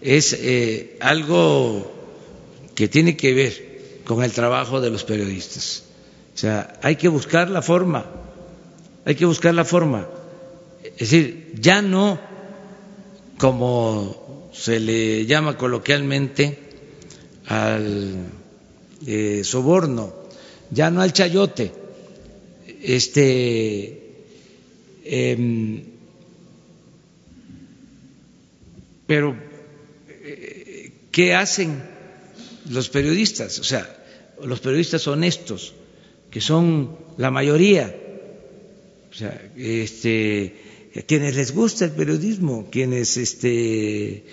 [0.00, 1.92] es eh, algo
[2.74, 3.72] que tiene que ver
[4.04, 5.84] con el trabajo de los periodistas.
[6.34, 8.06] O sea, hay que buscar la forma,
[9.04, 10.08] hay que buscar la forma.
[10.84, 12.18] Es decir, ya no
[13.38, 16.58] como se le llama coloquialmente
[17.46, 18.14] al
[19.06, 20.12] eh, soborno,
[20.70, 21.72] ya no al chayote,
[22.82, 24.01] este,
[25.04, 25.82] em,
[29.06, 29.36] pero
[30.08, 31.82] eh, ¿qué hacen
[32.70, 33.58] los periodistas?
[33.58, 33.84] O sea,
[34.42, 35.74] los periodistas honestos,
[36.30, 37.94] que son la mayoría,
[39.10, 40.54] o sea, este,
[41.06, 44.24] quienes les gusta el periodismo, quienes este,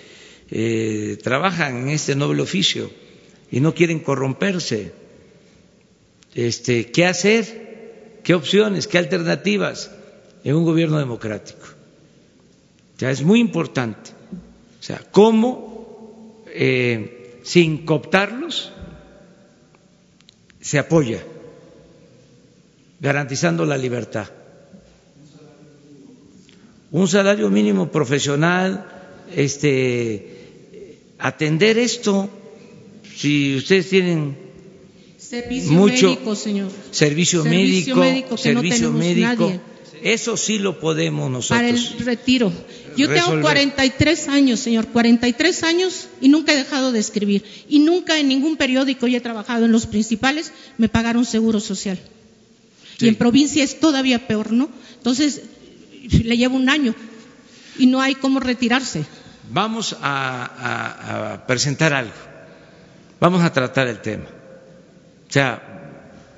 [0.50, 2.90] eh, trabajan en este noble oficio
[3.50, 4.92] y no quieren corromperse.
[6.34, 8.20] Este, ¿Qué hacer?
[8.22, 8.86] ¿Qué opciones?
[8.86, 9.90] ¿Qué alternativas
[10.44, 11.66] en un gobierno democrático?
[12.98, 14.10] Ya es muy importante.
[14.78, 18.72] O sea, cómo eh, sin cooptarlos
[20.60, 21.22] se apoya,
[23.00, 24.28] garantizando la libertad.
[26.92, 28.86] Un salario mínimo profesional,
[29.34, 30.40] este,
[31.18, 32.28] atender esto,
[33.16, 34.36] si ustedes tienen
[35.16, 36.70] servicio mucho médico, señor.
[36.90, 39.60] servicio, Servicio médico, médico no servicio tenemos médico, nadie.
[40.02, 42.04] Eso sí lo podemos Para el nosotros.
[42.04, 42.52] retiro.
[42.96, 43.42] Yo tengo resolver.
[43.42, 47.44] 43 años, señor, 43 años y nunca he dejado de escribir.
[47.68, 51.98] Y nunca en ningún periódico, y he trabajado en los principales, me pagaron seguro social.
[52.98, 53.06] Sí.
[53.06, 54.68] Y en provincia es todavía peor, ¿no?
[54.96, 55.42] Entonces,
[56.24, 56.94] le llevo un año
[57.78, 59.04] y no hay cómo retirarse.
[59.52, 62.12] Vamos a, a- a presentar algo,
[63.20, 64.24] vamos a tratar el tema.
[65.28, 65.62] O sea,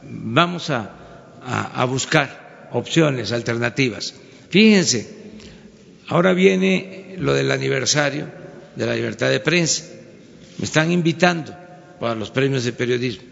[0.02, 2.41] vamos a buscar
[2.72, 4.14] opciones, alternativas.
[4.50, 5.08] Fíjense,
[6.08, 8.26] ahora viene lo del aniversario
[8.76, 9.84] de la libertad de prensa.
[10.58, 11.54] Me están invitando
[12.00, 13.24] para los premios de periodismo.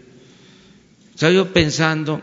[1.13, 2.21] Estaba yo pensando,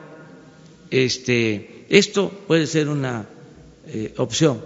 [0.91, 3.27] este, esto puede ser una
[3.87, 4.65] eh, opción,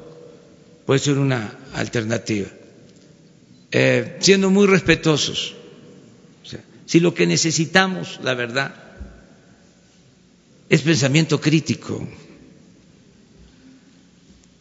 [0.87, 2.49] puede ser una alternativa,
[3.75, 5.55] Eh, siendo muy respetuosos.
[6.85, 8.75] Si lo que necesitamos, la verdad,
[10.69, 12.07] es pensamiento crítico,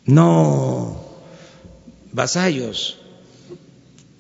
[0.06, 1.06] no
[2.11, 2.98] vasallos.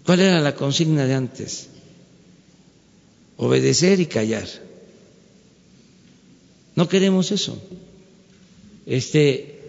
[0.05, 1.67] ¿Cuál era la consigna de antes?
[3.37, 4.47] Obedecer y callar.
[6.75, 7.61] No queremos eso.
[8.85, 9.61] Este,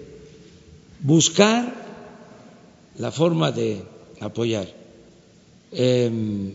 [1.01, 1.75] buscar
[2.99, 3.83] la forma de
[4.21, 4.69] apoyar.
[5.73, 6.55] Em,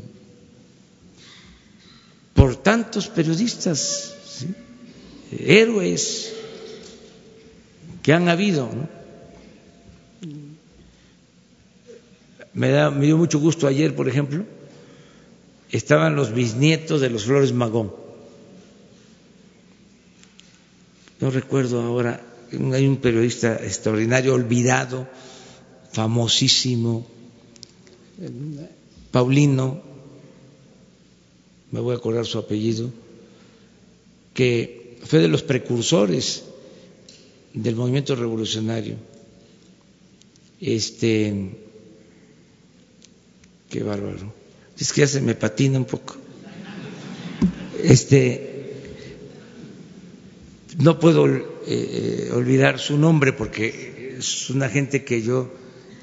[2.34, 4.48] por tantos periodistas, ¿sí?
[5.32, 6.34] héroes
[8.04, 8.70] que han habido.
[8.72, 8.97] ¿no?
[12.58, 12.72] Me,
[13.06, 14.44] dio mucho gusto ayer, por ejemplo,
[15.72, 17.94] estaban los bisnietos de los Flores Magón.
[21.20, 22.20] No recuerdo ahora,
[22.74, 25.08] hay un periodista extraordinario, olvidado,
[25.92, 27.06] famosísimo,
[29.12, 29.84] Paulino,
[31.70, 32.90] me voy a acordar su apellido,
[34.34, 36.44] que fue de los precursores
[37.54, 38.96] del movimiento revolucionario.
[40.60, 41.67] Este,
[43.70, 44.34] qué bárbaro.
[44.78, 46.16] Es que ya se me patina un poco.
[47.84, 48.48] Este,
[50.78, 55.52] no puedo eh, olvidar su nombre porque es una gente que yo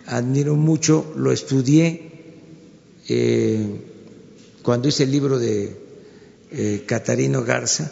[0.07, 2.11] admiro mucho, lo estudié
[3.09, 3.67] eh,
[4.63, 5.77] cuando hice el libro de
[6.51, 7.91] eh, Catarino Garza,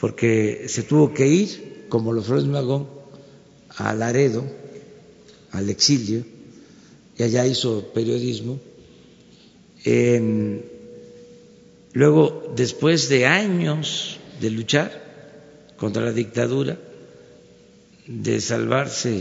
[0.00, 2.88] porque se tuvo que ir, como los Flores Magón,
[3.76, 4.44] a Laredo,
[5.52, 6.24] al exilio,
[7.20, 8.58] y allá hizo periodismo.
[11.92, 14.90] Luego, después de años de luchar
[15.76, 16.78] contra la dictadura,
[18.06, 19.20] de salvarse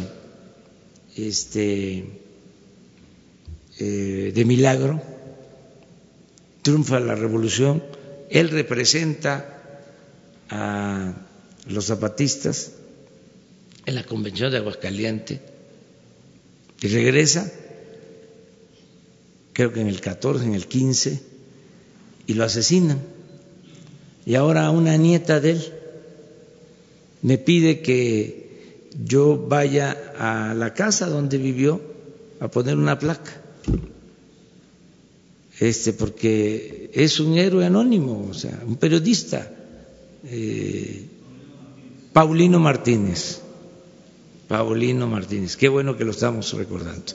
[1.17, 2.05] este,
[3.79, 5.01] eh, de milagro,
[6.61, 7.83] triunfa la revolución,
[8.29, 9.83] él representa
[10.49, 11.15] a
[11.67, 12.71] los zapatistas
[13.85, 15.41] en la convención de Aguascalientes
[16.79, 17.51] y regresa,
[19.59, 21.21] creo que en el 14, en el 15,
[22.27, 22.97] y lo asesinan.
[24.25, 25.73] Y ahora una nieta de él
[27.23, 31.81] me pide que yo vaya a la casa donde vivió
[32.39, 33.41] a poner una placa.
[35.59, 39.51] Este, porque es un héroe anónimo, o sea, un periodista,
[40.23, 41.03] eh,
[42.13, 43.41] Paulino Martínez.
[44.47, 47.11] Paulino Martínez, qué bueno que lo estamos recordando.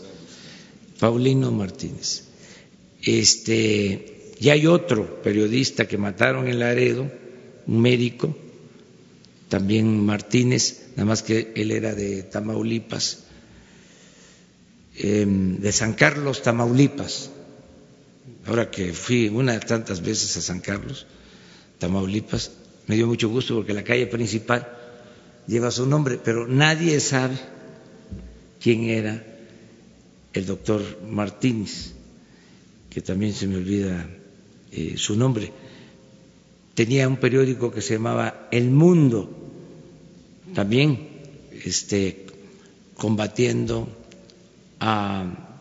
[1.01, 2.34] Paulino Martínez.
[3.05, 7.11] Este, y hay otro periodista que mataron en Laredo,
[7.67, 8.37] un médico,
[9.49, 13.25] también Martínez, nada más que él era de Tamaulipas,
[14.97, 17.31] em, de San Carlos, Tamaulipas.
[18.47, 21.07] Ahora que fui una de tantas veces a San Carlos,
[21.79, 22.53] Tamaulipas,
[22.87, 24.67] me dio mucho gusto porque la calle principal
[25.47, 27.37] lleva su nombre, pero nadie sabe
[28.61, 29.25] quién era
[30.33, 31.94] el doctor Martínez,
[32.95, 34.09] que también se me olvida
[34.71, 35.53] eh, su nombre.
[36.75, 39.29] Tenía un periódico que se llamaba El Mundo,
[40.55, 41.09] también
[41.65, 42.27] este,
[42.97, 43.89] combatiendo
[44.79, 45.59] a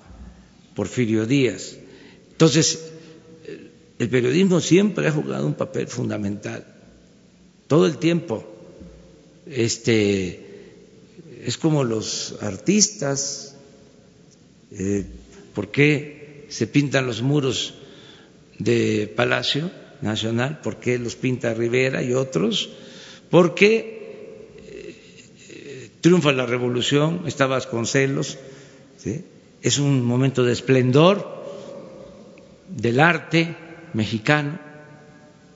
[0.75, 1.77] Porfirio Díaz.
[2.31, 2.91] Entonces,
[3.97, 6.65] el periodismo siempre ha jugado un papel fundamental,
[7.67, 8.43] todo el tiempo.
[9.47, 10.39] Este,
[11.43, 13.55] es como los artistas,
[14.71, 15.05] eh,
[15.55, 16.22] ¿por qué
[16.53, 17.73] se pintan los muros
[18.59, 19.71] de Palacio
[20.01, 20.61] Nacional?
[20.61, 22.69] ¿Por qué los pinta Rivera y otros?
[23.31, 28.37] Porque eh, triunfa la revolución, está Vasconcelos,
[28.97, 29.25] ¿sí?
[29.63, 31.43] es un momento de esplendor
[32.69, 33.55] del arte
[33.93, 34.59] mexicano.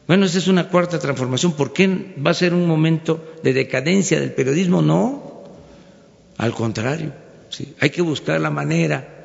[0.08, 1.52] Bueno, esa es una cuarta transformación.
[1.52, 4.82] ¿Por qué va a ser un momento de decadencia del periodismo?
[4.82, 5.44] No,
[6.38, 7.14] al contrario.
[7.50, 7.76] ¿sí?
[7.80, 9.17] Hay que buscar la manera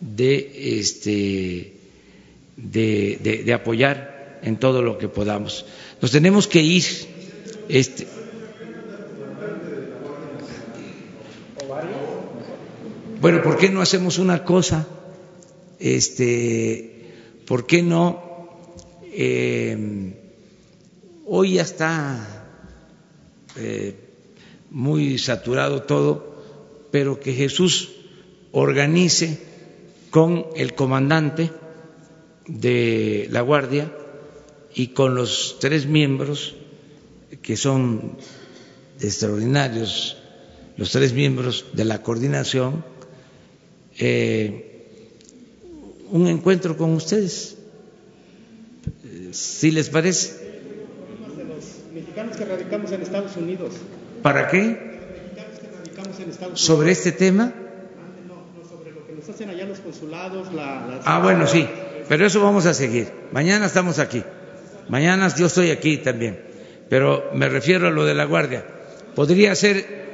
[0.00, 1.72] de, este,
[2.56, 5.66] de, de, apoyar en todo lo que podamos.
[6.00, 6.84] Nos tenemos que ir.
[7.68, 8.06] Este,
[13.20, 14.86] bueno, ¿por qué no hacemos una cosa?
[15.78, 17.12] Este,
[17.46, 18.22] ¿por qué no?
[19.12, 20.12] Eh,
[21.26, 22.44] hoy ya está
[23.56, 23.94] eh,
[24.70, 26.34] muy saturado todo,
[26.90, 27.92] pero que Jesús
[28.52, 29.53] organice
[30.14, 31.50] con el comandante
[32.46, 33.90] de la Guardia
[34.72, 36.54] y con los tres miembros
[37.42, 38.16] que son
[39.00, 40.16] extraordinarios,
[40.76, 42.84] los tres miembros de la coordinación,
[43.98, 44.86] eh,
[46.12, 47.58] un encuentro con ustedes,
[49.32, 50.44] si les parece.
[51.36, 53.72] De los mexicanos que radicamos en Estados Unidos.
[54.22, 54.62] ¿Para qué?
[54.62, 57.52] Mexicanos que radicamos en Estados ¿Sobre este tema?
[58.28, 61.00] No, no, sobre lo que nos hacen allá los consulados, la, las...
[61.04, 61.66] Ah, bueno, sí,
[62.08, 63.08] pero eso vamos a seguir.
[63.32, 64.22] Mañana estamos aquí.
[64.88, 66.40] Mañana yo estoy aquí también,
[66.88, 68.64] pero me refiero a lo de la guardia.
[69.14, 70.04] Podría ser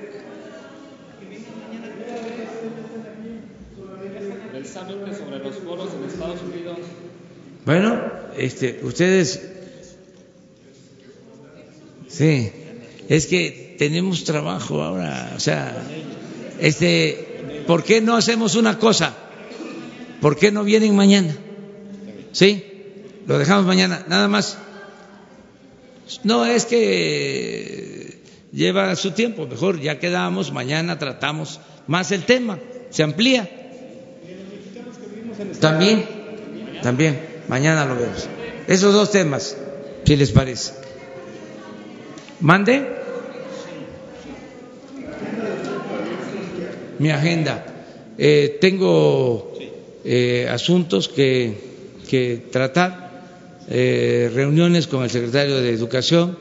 [7.66, 8.02] Bueno,
[8.36, 9.48] este, ustedes,
[12.08, 12.50] sí,
[13.08, 15.76] es que tenemos trabajo ahora, o sea,
[16.58, 17.29] este,
[17.66, 19.14] ¿por qué no hacemos una cosa?
[20.20, 21.34] ¿Por qué no vienen mañana?
[22.32, 22.64] ¿Sí?
[23.26, 24.58] Lo dejamos mañana, nada más.
[26.24, 28.20] No es que
[28.52, 32.58] lleva su tiempo, mejor ya quedamos, mañana tratamos más el tema,
[32.90, 33.48] se amplía.
[35.60, 36.06] También,
[36.82, 37.30] también.
[37.48, 38.28] Mañana lo vemos.
[38.68, 39.56] Esos dos temas,
[40.04, 40.72] si les parece.
[42.40, 42.99] Mande.
[47.00, 47.64] Mi agenda.
[48.18, 49.54] Eh, tengo
[50.04, 51.56] eh, asuntos que,
[52.06, 53.24] que tratar,
[53.70, 56.36] eh, reuniones con el secretario de Educación,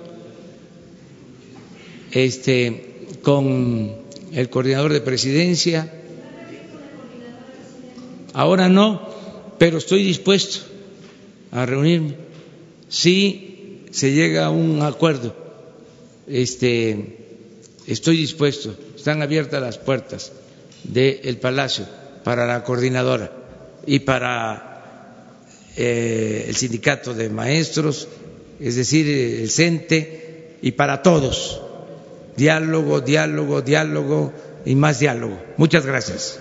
[2.11, 3.95] este, con
[4.33, 5.89] el coordinador de presidencia.
[8.33, 9.07] Ahora no,
[9.57, 10.59] pero estoy dispuesto
[11.51, 12.15] a reunirme.
[12.89, 15.33] Si se llega a un acuerdo,
[16.27, 17.15] este,
[17.87, 20.33] estoy dispuesto, están abiertas las puertas
[20.83, 21.85] del Palacio
[22.23, 23.31] para la coordinadora
[23.85, 24.81] y para
[25.75, 28.07] eh, el sindicato de maestros,
[28.59, 29.07] es decir,
[29.41, 30.29] el CENTE,
[30.61, 31.61] y para todos.
[32.35, 34.33] Diálogo, diálogo, diálogo
[34.65, 35.39] y más diálogo.
[35.57, 36.39] Muchas gracias.